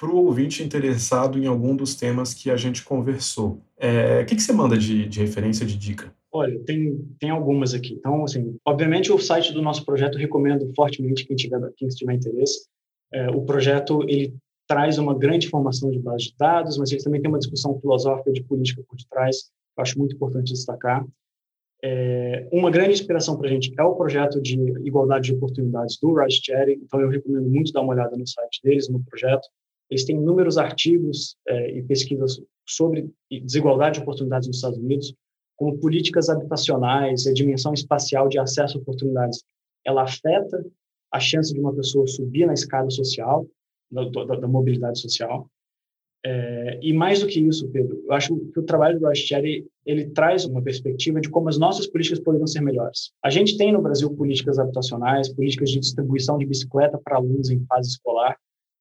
para 0.00 0.08
o 0.08 0.16
ouvinte 0.16 0.62
interessado 0.62 1.38
em 1.38 1.46
algum 1.46 1.76
dos 1.76 1.94
temas 1.94 2.32
que 2.32 2.50
a 2.50 2.56
gente 2.56 2.82
conversou. 2.82 3.60
É, 3.76 4.22
o 4.22 4.26
que, 4.26 4.34
que 4.34 4.42
você 4.42 4.50
manda 4.50 4.74
de, 4.74 5.06
de 5.06 5.20
referência, 5.20 5.66
de 5.66 5.76
dica? 5.76 6.10
Olha, 6.32 6.58
tem, 6.60 6.96
tem 7.18 7.28
algumas 7.28 7.74
aqui. 7.74 7.96
Então, 7.98 8.24
assim, 8.24 8.56
obviamente 8.64 9.12
o 9.12 9.18
site 9.18 9.52
do 9.52 9.60
nosso 9.60 9.84
projeto 9.84 10.16
recomendo 10.16 10.72
fortemente 10.74 11.26
quem 11.26 11.36
tiver, 11.36 11.60
quem 11.76 11.86
tiver 11.88 12.14
interesse. 12.14 12.66
É, 13.12 13.28
o 13.28 13.42
projeto, 13.42 14.02
ele 14.08 14.34
traz 14.66 14.96
uma 14.96 15.12
grande 15.14 15.48
formação 15.48 15.90
de 15.90 15.98
base 15.98 16.28
de 16.28 16.34
dados, 16.38 16.78
mas 16.78 16.90
ele 16.90 17.02
também 17.02 17.20
tem 17.20 17.28
uma 17.28 17.38
discussão 17.38 17.78
filosófica 17.78 18.32
de 18.32 18.42
política 18.42 18.82
por 18.88 18.96
detrás, 18.96 19.50
eu 19.76 19.82
acho 19.82 19.98
muito 19.98 20.14
importante 20.14 20.52
destacar. 20.54 21.04
É, 21.82 22.48
uma 22.50 22.70
grande 22.70 22.92
inspiração 22.92 23.36
para 23.36 23.48
a 23.48 23.50
gente 23.50 23.74
é 23.78 23.82
o 23.82 23.96
projeto 23.96 24.40
de 24.40 24.54
igualdade 24.86 25.26
de 25.26 25.34
oportunidades 25.34 25.98
do 26.00 26.14
Rice 26.14 26.40
Cherry, 26.42 26.80
então 26.82 27.00
eu 27.00 27.08
recomendo 27.10 27.50
muito 27.50 27.72
dar 27.72 27.82
uma 27.82 27.92
olhada 27.92 28.16
no 28.16 28.26
site 28.26 28.60
deles, 28.62 28.88
no 28.88 29.02
projeto. 29.04 29.46
Eles 29.90 30.04
têm 30.04 30.16
inúmeros 30.16 30.56
artigos 30.56 31.36
é, 31.48 31.78
e 31.78 31.82
pesquisas 31.82 32.40
sobre 32.66 33.10
desigualdade 33.30 33.96
de 33.96 34.02
oportunidades 34.02 34.46
nos 34.46 34.56
Estados 34.56 34.78
Unidos, 34.78 35.14
como 35.56 35.78
políticas 35.78 36.30
habitacionais, 36.30 37.26
a 37.26 37.34
dimensão 37.34 37.74
espacial 37.74 38.28
de 38.28 38.38
acesso 38.38 38.78
a 38.78 38.80
oportunidades, 38.80 39.44
ela 39.84 40.04
afeta 40.04 40.64
a 41.12 41.18
chance 41.18 41.52
de 41.52 41.60
uma 41.60 41.74
pessoa 41.74 42.06
subir 42.06 42.46
na 42.46 42.54
escada 42.54 42.88
social, 42.90 43.46
da, 43.90 44.04
da, 44.04 44.36
da 44.36 44.48
mobilidade 44.48 45.00
social. 45.00 45.50
É, 46.24 46.78
e 46.82 46.92
mais 46.92 47.20
do 47.20 47.26
que 47.26 47.40
isso, 47.40 47.68
Pedro, 47.68 48.02
eu 48.04 48.12
acho 48.12 48.36
que 48.36 48.60
o 48.60 48.62
trabalho 48.62 48.98
do 48.98 49.06
Rashid 49.06 49.66
ele 49.86 50.10
traz 50.10 50.44
uma 50.44 50.62
perspectiva 50.62 51.20
de 51.20 51.30
como 51.30 51.48
as 51.48 51.58
nossas 51.58 51.86
políticas 51.86 52.20
poderiam 52.20 52.46
ser 52.46 52.60
melhores. 52.60 53.10
A 53.24 53.30
gente 53.30 53.56
tem 53.56 53.72
no 53.72 53.82
Brasil 53.82 54.10
políticas 54.14 54.58
habitacionais, 54.58 55.30
políticas 55.30 55.70
de 55.70 55.80
distribuição 55.80 56.38
de 56.38 56.46
bicicleta 56.46 57.00
para 57.02 57.16
alunos 57.16 57.50
em 57.50 57.64
fase 57.66 57.88
escolar, 57.88 58.36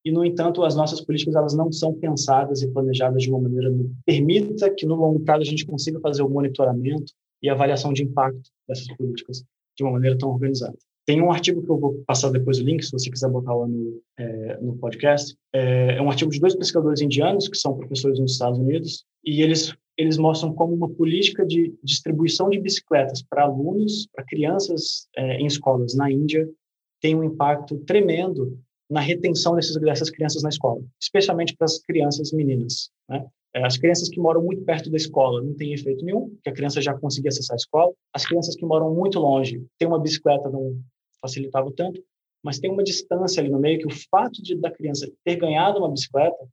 e 0.10 0.12
no 0.12 0.26
entanto 0.26 0.63
as 0.63 0.76
nossas 0.76 1.00
políticas 1.00 1.36
elas 1.36 1.54
não 1.54 1.72
são 1.72 1.93
pensadas 1.93 2.63
e 2.63 2.67
planejadas 2.67 3.22
de 3.22 3.30
uma 3.30 3.39
maneira 3.39 3.72
que 3.72 3.88
permita 4.04 4.74
que 4.74 4.84
no 4.84 4.95
longo 4.95 5.19
prazo 5.19 5.43
a 5.43 5.45
gente 5.45 5.67
consiga 5.67 6.00
fazer 6.00 6.24
o 6.24 6.30
monitoramento 6.30 7.13
e 7.43 7.48
avaliação 7.48 7.93
de 7.93 8.04
impacto 8.04 8.50
dessas 8.67 8.88
políticas 8.98 9.43
de 9.78 9.84
uma 9.84 9.91
maneira 9.91 10.17
tão 10.17 10.32
organizada. 10.32 10.76
Tem 11.06 11.22
um 11.22 11.32
artigo 11.32 11.63
que 11.63 11.69
eu 11.69 11.78
vou 11.78 12.04
passar 12.08 12.32
depois 12.32 12.58
o 12.58 12.63
link, 12.63 12.84
se 12.84 12.91
você 12.91 13.10
quiser 13.10 13.30
botar 13.30 13.54
lá 13.54 13.67
no, 13.67 14.02
é, 14.17 14.58
no 14.60 14.76
podcast. 14.78 15.36
É, 15.54 15.98
é 15.98 16.02
um 16.02 16.10
artigo 16.10 16.32
de 16.32 16.39
dois 16.39 16.56
pesquisadores 16.56 17.02
indianos, 17.02 17.48
que 17.48 17.58
são 17.58 17.78
professores 17.78 18.19
nos 18.19 18.34
Estados 18.34 18.58
Unidos, 18.58 19.06
e 19.24 19.43
eles, 19.43 19.76
eles 19.95 20.17
mostram 20.17 20.52
como 20.54 20.74
uma 20.74 20.89
política 20.89 21.45
de 21.45 21.74
distribuição 21.84 22.50
de 22.50 22.60
bicicletas 22.60 23.22
para 23.22 23.43
alunos, 23.43 24.08
para 24.12 24.26
crianças 24.26 25.08
é, 25.15 25.38
em 25.38 25.45
escolas 25.45 25.93
na 25.93 26.12
Índia, 26.12 26.48
tem 27.00 27.15
um 27.15 27.24
impacto 27.24 27.78
tremendo 27.86 28.60
na 28.89 28.99
retenção 28.99 29.56
desses, 29.56 29.75
dessas 29.80 30.10
crianças 30.10 30.41
na 30.41 30.49
escola, 30.49 30.82
especialmente 30.99 31.56
para 31.56 31.65
as 31.65 31.80
crianças 31.80 32.32
meninas. 32.32 32.89
Né? 33.08 33.25
É, 33.54 33.65
as 33.65 33.78
crianças 33.78 34.10
que 34.10 34.19
moram 34.19 34.43
muito 34.43 34.63
perto 34.63 34.89
da 34.89 34.97
escola 34.97 35.41
não 35.41 35.54
tem 35.56 35.73
efeito 35.73 36.04
nenhum, 36.06 36.30
porque 36.30 36.49
a 36.49 36.54
criança 36.54 36.82
já 36.82 36.93
conseguia 36.93 37.30
acessar 37.30 37.56
a 37.56 37.58
escola. 37.58 37.93
As 38.13 38.25
crianças 38.25 38.56
que 38.56 38.65
moram 38.65 38.93
muito 38.93 39.19
longe, 39.19 39.63
ter 39.78 39.86
uma 39.86 39.99
bicicleta 39.99 40.49
não 40.49 40.80
facilitava 41.21 41.71
tanto, 41.75 42.04
mas 42.43 42.60
tem 42.60 42.71
uma 42.71 42.84
distância 42.84 43.41
ali 43.41 43.49
no 43.49 43.60
meio 43.60 43.80
que 43.80 43.88
o 43.88 43.95
fato 44.10 44.41
de 44.41 44.56
da 44.56 44.71
criança 44.71 45.12
ter 45.23 45.36
ganhado 45.36 45.80
uma 45.80 45.91
bicicleta 45.91 46.47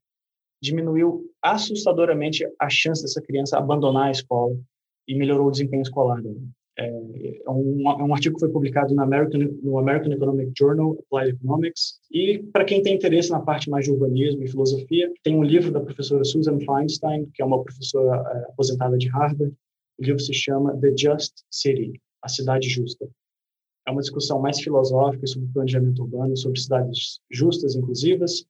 diminuiu 0.60 1.30
assustadoramente 1.42 2.46
a 2.58 2.68
chance 2.68 3.02
dessa 3.02 3.22
criança 3.22 3.58
abandonar 3.58 4.08
a 4.08 4.10
escola 4.10 4.58
e 5.06 5.14
melhorou 5.14 5.48
o 5.48 5.50
desempenho 5.50 5.82
escolar 5.82 6.20
dela. 6.22 6.40
É, 6.78 6.88
é 6.88 7.50
um, 7.50 7.90
é 7.90 8.04
um 8.04 8.12
artigo 8.12 8.34
que 8.34 8.40
foi 8.40 8.50
publicado 8.50 8.94
no 8.94 9.02
American, 9.02 9.40
no 9.62 9.78
American 9.78 10.12
Economic 10.12 10.52
Journal, 10.56 10.98
Applied 11.10 11.34
Economics. 11.34 11.98
E, 12.10 12.38
para 12.52 12.64
quem 12.66 12.82
tem 12.82 12.94
interesse 12.94 13.30
na 13.30 13.40
parte 13.40 13.70
mais 13.70 13.86
de 13.86 13.92
urbanismo 13.92 14.42
e 14.42 14.48
filosofia, 14.48 15.10
tem 15.22 15.34
um 15.36 15.42
livro 15.42 15.72
da 15.72 15.80
professora 15.80 16.22
Susan 16.24 16.58
Feinstein, 16.60 17.26
que 17.32 17.40
é 17.40 17.44
uma 17.44 17.62
professora 17.62 18.16
é, 18.16 18.50
aposentada 18.50 18.98
de 18.98 19.08
Harvard. 19.08 19.54
O 19.98 20.04
livro 20.04 20.20
se 20.20 20.34
chama 20.34 20.76
The 20.78 20.94
Just 20.96 21.32
City, 21.50 22.00
A 22.22 22.28
Cidade 22.28 22.68
Justa. 22.68 23.08
É 23.86 23.90
uma 23.90 24.02
discussão 24.02 24.38
mais 24.40 24.60
filosófica 24.60 25.26
sobre 25.26 25.48
planejamento 25.52 26.02
urbano, 26.02 26.36
sobre 26.36 26.60
cidades 26.60 27.20
justas, 27.30 27.74
inclusivas, 27.74 28.44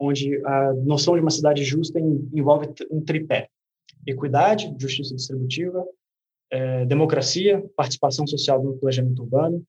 onde 0.00 0.40
a 0.46 0.72
noção 0.72 1.14
de 1.14 1.20
uma 1.20 1.30
cidade 1.30 1.64
justa 1.64 2.00
envolve 2.32 2.68
um 2.90 3.02
tripé: 3.02 3.50
equidade, 4.06 4.74
justiça 4.78 5.14
distributiva 5.14 5.84
é, 6.50 6.84
democracia, 6.86 7.62
participação 7.76 8.26
social 8.26 8.62
no 8.62 8.74
planejamento 8.74 9.22
urbano 9.22 9.62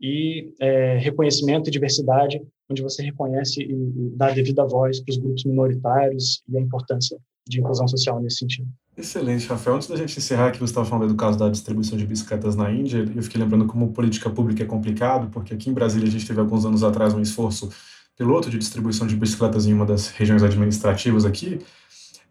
e 0.00 0.52
é, 0.60 0.98
reconhecimento 0.98 1.68
e 1.68 1.70
diversidade, 1.70 2.42
onde 2.70 2.82
você 2.82 3.02
reconhece 3.02 3.62
e, 3.62 3.72
e 3.72 4.10
dá 4.16 4.30
devida 4.30 4.64
voz 4.66 5.00
para 5.00 5.12
os 5.12 5.18
grupos 5.18 5.44
minoritários 5.44 6.42
e 6.48 6.56
a 6.56 6.60
importância 6.60 7.18
de 7.46 7.60
inclusão 7.60 7.86
social 7.88 8.20
nesse 8.20 8.38
sentido. 8.38 8.68
Excelente, 8.96 9.46
Rafael. 9.46 9.76
Antes 9.76 9.88
da 9.88 9.96
gente 9.96 10.18
encerrar, 10.18 10.50
que 10.50 10.58
você 10.58 10.70
estava 10.70 10.86
falando 10.86 11.08
do 11.08 11.16
caso 11.16 11.38
da 11.38 11.48
distribuição 11.48 11.96
de 11.96 12.06
bicicletas 12.06 12.54
na 12.54 12.70
Índia, 12.70 12.98
eu 13.14 13.22
fiquei 13.22 13.40
lembrando 13.40 13.66
como 13.66 13.92
política 13.92 14.28
pública 14.28 14.62
é 14.62 14.66
complicado, 14.66 15.30
porque 15.30 15.54
aqui 15.54 15.70
em 15.70 15.72
Brasília 15.72 16.06
a 16.06 16.10
gente 16.10 16.26
teve 16.26 16.40
alguns 16.40 16.64
anos 16.64 16.82
atrás 16.82 17.14
um 17.14 17.20
esforço 17.20 17.70
piloto 18.16 18.50
de 18.50 18.58
distribuição 18.58 19.06
de 19.06 19.16
bicicletas 19.16 19.66
em 19.66 19.72
uma 19.72 19.86
das 19.86 20.08
regiões 20.08 20.42
administrativas 20.42 21.24
aqui, 21.24 21.58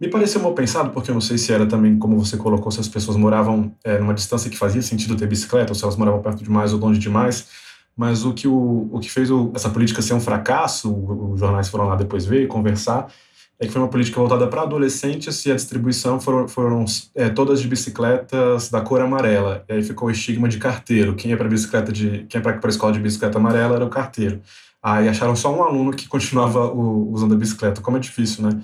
Me 0.02 0.10
pareceu 0.10 0.42
mal 0.42 0.56
pensado, 0.56 0.90
porque 0.90 1.12
eu 1.12 1.14
não 1.14 1.22
sei 1.22 1.38
se 1.38 1.54
era 1.54 1.64
também, 1.64 1.96
como 1.96 2.18
você 2.18 2.36
colocou, 2.36 2.72
se 2.72 2.80
as 2.80 2.88
pessoas 2.88 3.16
moravam 3.16 3.72
é, 3.84 4.00
numa 4.00 4.16
distância 4.16 4.50
que 4.50 4.58
fazia 4.58 4.82
sentido 4.82 5.16
ter 5.16 5.28
bicicleta, 5.28 5.70
ou 5.72 5.76
se 5.76 5.84
elas 5.84 5.96
moravam 5.96 6.20
perto 6.20 6.44
demais 6.44 6.74
ou 6.74 6.80
longe 6.80 7.00
demais. 7.00 7.50
Mas 7.96 8.26
o 8.26 8.34
que, 8.34 8.48
o, 8.48 8.90
o 8.92 9.00
que 9.00 9.12
fez 9.12 9.30
o, 9.30 9.52
essa 9.54 9.70
política 9.70 10.02
ser 10.02 10.16
um 10.16 10.20
fracasso, 10.20 10.92
os 10.92 11.40
jornais 11.40 11.70
foram 11.70 11.86
lá 11.86 11.96
depois 11.96 12.26
ver 12.26 12.42
e 12.42 12.48
conversar, 12.48 13.14
é 13.60 13.68
que 13.68 13.72
foi 13.72 13.80
uma 13.80 13.90
política 13.90 14.20
voltada 14.20 14.48
para 14.48 14.64
adolescentes 14.64 15.46
e 15.46 15.52
a 15.52 15.56
distribuição 15.56 16.20
foram, 16.20 16.48
foram 16.48 16.84
é, 17.14 17.30
todas 17.30 17.62
de 17.62 17.68
bicicletas 17.68 18.72
da 18.72 18.82
cor 18.82 19.02
amarela. 19.02 19.64
E 19.70 19.74
aí 19.74 19.84
ficou 19.84 20.08
o 20.08 20.12
estigma 20.12 20.50
de 20.50 20.58
carteiro. 20.58 21.14
Quem 21.14 21.32
é 21.32 21.36
para 21.36 21.48
bicicleta 21.48 21.92
de 21.92 22.26
quem 22.28 22.40
é 22.40 22.42
para 22.42 22.60
a 22.60 22.70
escola 22.70 22.92
de 22.92 23.00
bicicleta 23.00 23.38
amarela 23.38 23.76
era 23.76 23.86
o 23.86 23.90
carteiro. 23.90 24.42
Aí 24.82 25.08
acharam 25.08 25.36
só 25.36 25.56
um 25.56 25.62
aluno 25.62 25.92
que 25.92 26.08
continuava 26.08 26.66
o, 26.66 27.12
usando 27.12 27.36
a 27.36 27.38
bicicleta. 27.38 27.82
Como 27.82 27.98
é 27.98 28.00
difícil, 28.00 28.44
né? 28.44 28.60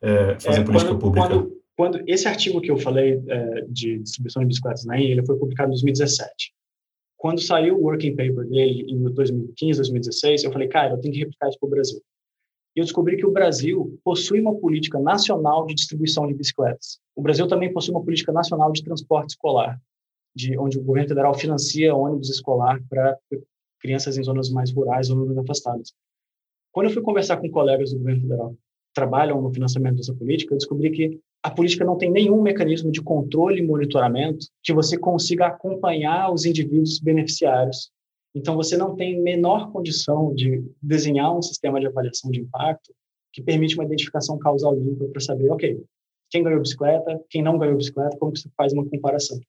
É, 0.00 0.38
fazer 0.40 0.60
é, 0.60 0.64
política 0.64 0.90
quando, 0.90 1.00
pública. 1.00 1.28
Quando, 1.28 1.62
quando, 1.76 2.02
esse 2.06 2.28
artigo 2.28 2.60
que 2.60 2.70
eu 2.70 2.76
falei 2.76 3.22
é, 3.26 3.60
de 3.68 3.98
distribuição 3.98 4.42
de 4.42 4.48
bicicletas 4.48 4.84
na 4.84 4.98
ilha, 4.98 5.12
ele 5.12 5.26
foi 5.26 5.36
publicado 5.36 5.68
em 5.68 5.72
2017. 5.72 6.52
Quando 7.16 7.40
saiu 7.40 7.76
o 7.76 7.82
working 7.82 8.14
paper 8.14 8.46
dele 8.48 8.86
em 8.88 9.02
2015, 9.12 9.78
2016, 9.78 10.44
eu 10.44 10.52
falei, 10.52 10.68
cara, 10.68 10.94
eu 10.94 11.00
tenho 11.00 11.12
que 11.12 11.20
replicar 11.20 11.48
isso 11.48 11.58
para 11.58 11.66
o 11.66 11.70
Brasil 11.70 12.00
e 12.78 12.80
eu 12.80 12.84
descobri 12.84 13.16
que 13.16 13.26
o 13.26 13.32
Brasil 13.32 13.98
possui 14.04 14.40
uma 14.40 14.54
política 14.54 15.00
nacional 15.00 15.66
de 15.66 15.74
distribuição 15.74 16.28
de 16.28 16.34
bicicletas. 16.34 17.00
O 17.16 17.20
Brasil 17.20 17.48
também 17.48 17.72
possui 17.72 17.92
uma 17.92 18.04
política 18.04 18.30
nacional 18.30 18.70
de 18.70 18.84
transporte 18.84 19.30
escolar, 19.30 19.80
de 20.32 20.56
onde 20.56 20.78
o 20.78 20.82
governo 20.84 21.08
federal 21.08 21.34
financia 21.34 21.92
ônibus 21.92 22.30
escolar 22.30 22.80
para 22.88 23.18
crianças 23.80 24.16
em 24.16 24.22
zonas 24.22 24.48
mais 24.50 24.72
rurais 24.72 25.10
ou 25.10 25.16
menos 25.16 25.36
afastadas. 25.38 25.92
Quando 26.70 26.86
eu 26.86 26.92
fui 26.92 27.02
conversar 27.02 27.38
com 27.38 27.50
colegas 27.50 27.90
do 27.90 27.98
governo 27.98 28.22
federal 28.22 28.56
trabalham 28.98 29.40
no 29.40 29.52
financiamento 29.52 29.96
dessa 29.96 30.14
política, 30.14 30.54
eu 30.54 30.58
descobri 30.58 30.90
que 30.90 31.20
a 31.42 31.50
política 31.50 31.84
não 31.84 31.96
tem 31.96 32.10
nenhum 32.10 32.42
mecanismo 32.42 32.90
de 32.90 33.00
controle 33.00 33.60
e 33.60 33.66
monitoramento 33.66 34.46
que 34.62 34.72
você 34.72 34.98
consiga 34.98 35.46
acompanhar 35.46 36.32
os 36.32 36.44
indivíduos 36.44 36.98
beneficiários 36.98 37.90
então, 38.34 38.54
você 38.54 38.76
não 38.76 38.94
tem 38.94 39.20
menor 39.20 39.72
condição 39.72 40.34
de 40.34 40.64
desenhar 40.82 41.36
um 41.36 41.42
sistema 41.42 41.80
de 41.80 41.86
avaliação 41.86 42.30
de 42.30 42.40
impacto 42.40 42.94
que 43.32 43.42
permite 43.42 43.74
uma 43.74 43.84
identificação 43.84 44.38
causal 44.38 44.74
limpa 44.74 45.06
para 45.06 45.20
saber, 45.20 45.50
ok, 45.50 45.82
quem 46.30 46.42
ganhou 46.42 46.60
bicicleta, 46.60 47.20
quem 47.30 47.42
não 47.42 47.58
ganhou 47.58 47.76
bicicleta, 47.76 48.16
como 48.18 48.32
que 48.32 48.40
você 48.40 48.48
faz 48.56 48.72
uma 48.72 48.86
comparação. 48.86 49.40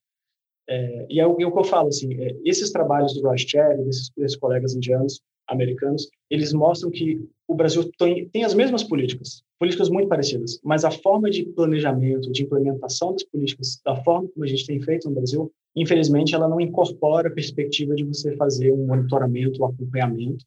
É, 0.69 1.07
e 1.09 1.19
é 1.19 1.25
o, 1.25 1.35
é 1.41 1.45
o, 1.45 1.51
que 1.51 1.59
eu 1.59 1.63
falo, 1.63 1.87
assim, 1.87 2.13
é, 2.21 2.37
esses 2.45 2.71
trabalhos 2.71 3.13
do 3.13 3.37
Cherry, 3.37 3.83
desses, 3.83 4.11
desses 4.15 4.37
colegas 4.37 4.75
indianos, 4.75 5.19
americanos, 5.47 6.07
eles 6.29 6.53
mostram 6.53 6.91
que 6.91 7.19
o 7.47 7.55
Brasil 7.55 7.89
tem, 7.97 8.29
tem 8.29 8.43
as 8.43 8.53
mesmas 8.53 8.83
políticas, 8.83 9.43
políticas 9.57 9.89
muito 9.89 10.07
parecidas, 10.07 10.59
mas 10.63 10.85
a 10.85 10.91
forma 10.91 11.29
de 11.29 11.43
planejamento, 11.43 12.31
de 12.31 12.43
implementação 12.43 13.13
das 13.13 13.23
políticas, 13.23 13.81
da 13.83 13.95
forma 14.03 14.29
como 14.29 14.43
a 14.43 14.47
gente 14.47 14.65
tem 14.65 14.79
feito 14.79 15.09
no 15.09 15.15
Brasil, 15.15 15.51
infelizmente, 15.75 16.35
ela 16.35 16.47
não 16.47 16.61
incorpora 16.61 17.29
a 17.29 17.33
perspectiva 17.33 17.95
de 17.95 18.03
você 18.03 18.35
fazer 18.35 18.71
um 18.71 18.85
monitoramento, 18.85 19.61
um 19.61 19.65
acompanhamento, 19.65 20.45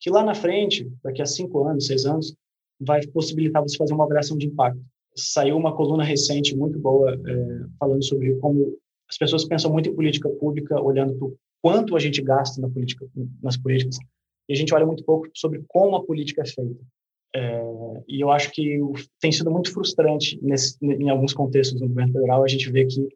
que 0.00 0.10
lá 0.10 0.24
na 0.24 0.34
frente, 0.34 0.90
daqui 1.04 1.22
a 1.22 1.26
cinco 1.26 1.64
anos, 1.64 1.86
seis 1.86 2.04
anos, 2.04 2.34
vai 2.80 3.06
possibilitar 3.06 3.62
você 3.62 3.76
fazer 3.76 3.92
uma 3.92 4.04
avaliação 4.04 4.36
de 4.36 4.46
impacto. 4.46 4.80
Saiu 5.14 5.56
uma 5.56 5.76
coluna 5.76 6.02
recente 6.02 6.56
muito 6.56 6.78
boa 6.78 7.12
é, 7.12 7.60
falando 7.78 8.02
sobre 8.02 8.34
como 8.36 8.74
as 9.10 9.18
pessoas 9.18 9.44
pensam 9.44 9.72
muito 9.72 9.88
em 9.88 9.94
política 9.94 10.28
pública, 10.28 10.80
olhando 10.80 11.14
para 11.14 11.26
o 11.26 11.36
quanto 11.60 11.96
a 11.96 11.98
gente 11.98 12.22
gasta 12.22 12.60
na 12.60 12.70
política, 12.70 13.06
nas 13.42 13.56
políticas, 13.56 13.98
e 14.48 14.52
a 14.52 14.56
gente 14.56 14.72
olha 14.72 14.86
muito 14.86 15.04
pouco 15.04 15.28
sobre 15.34 15.62
como 15.68 15.96
a 15.96 16.04
política 16.04 16.42
é 16.42 16.46
feita. 16.46 16.80
É, 17.34 17.62
e 18.08 18.20
eu 18.20 18.30
acho 18.30 18.50
que 18.50 18.80
tem 19.20 19.30
sido 19.30 19.50
muito 19.50 19.72
frustrante 19.72 20.38
nesse, 20.42 20.76
em 20.82 21.08
alguns 21.10 21.32
contextos 21.32 21.80
no 21.80 21.86
governo 21.86 22.12
federal 22.12 22.42
a 22.42 22.48
gente 22.48 22.68
vê 22.72 22.84
que 22.86 23.08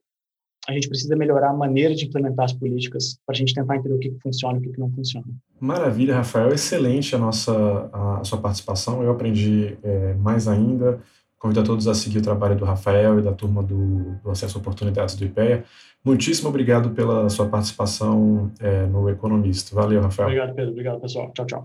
a 0.68 0.72
gente 0.72 0.88
precisa 0.88 1.16
melhorar 1.16 1.50
a 1.50 1.52
maneira 1.52 1.94
de 1.94 2.07
implementar 2.07 2.46
as 2.46 2.52
políticas 2.52 3.18
para 3.26 3.35
a 3.35 3.37
gente 3.37 3.52
tentar 3.52 3.76
entender 3.76 3.94
o 3.94 3.98
que 3.98 4.16
funciona 4.22 4.59
e 4.62 4.68
o 4.68 4.72
que 4.72 4.78
não 4.78 4.90
funciona. 4.90 5.26
Maravilha, 5.61 6.14
Rafael. 6.14 6.52
Excelente 6.54 7.14
a 7.14 7.18
nossa 7.18 7.90
a, 7.92 8.24
sua 8.24 8.40
participação. 8.40 9.02
Eu 9.02 9.11
aprendi 9.11 9.76
é, 9.83 10.14
mais 10.14 10.48
ainda. 10.48 11.02
Convido 11.44 11.61
a 11.61 11.62
todos 11.62 11.87
a 11.87 11.92
seguir 11.92 12.20
o 12.20 12.22
trabalho 12.22 12.57
do 12.57 12.64
Rafael 12.64 13.18
e 13.18 13.22
da 13.22 13.30
turma 13.30 13.62
do, 13.62 14.16
do 14.24 14.30
Acesso 14.30 14.57
a 14.57 14.61
Oportunidades 14.62 15.14
do 15.14 15.26
IPEA. 15.26 15.62
Muitíssimo 16.02 16.48
obrigado 16.48 16.88
pela 16.92 17.28
sua 17.28 17.46
participação 17.46 18.50
é, 18.59 18.87
no 18.87 19.11
Economista. 19.11 19.76
Valeu, 19.76 20.00
Rafael. 20.00 20.28
Obrigado, 20.28 20.54
Pedro. 20.54 20.70
Obrigado, 20.70 21.00
pessoal. 21.02 21.30
Tchau, 21.35 21.44
tchau. 21.44 21.64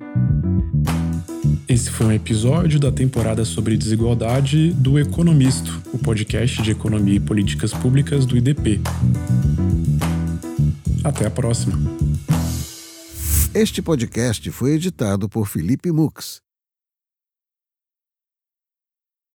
Esse 1.70 1.90
foi 1.92 2.08
um 2.08 2.12
episódio 2.12 2.78
da 2.78 2.92
temporada 2.92 3.46
sobre 3.46 3.78
desigualdade 3.78 4.74
do 4.74 5.00
Economisto, 5.00 5.82
o 5.94 5.98
podcast 5.98 6.62
de 6.62 6.72
economia 6.72 7.16
e 7.16 7.20
políticas 7.22 7.74
públicas 7.74 8.26
do 8.26 8.36
IDP. 8.36 8.82
Até 11.06 11.26
a 11.26 11.32
próxima. 11.32 11.80
Este 13.54 13.82
podcast 13.82 14.52
foi 14.52 14.72
editado 14.72 15.30
por 15.30 15.48
Felipe 15.48 15.90
Mux. 15.90 16.49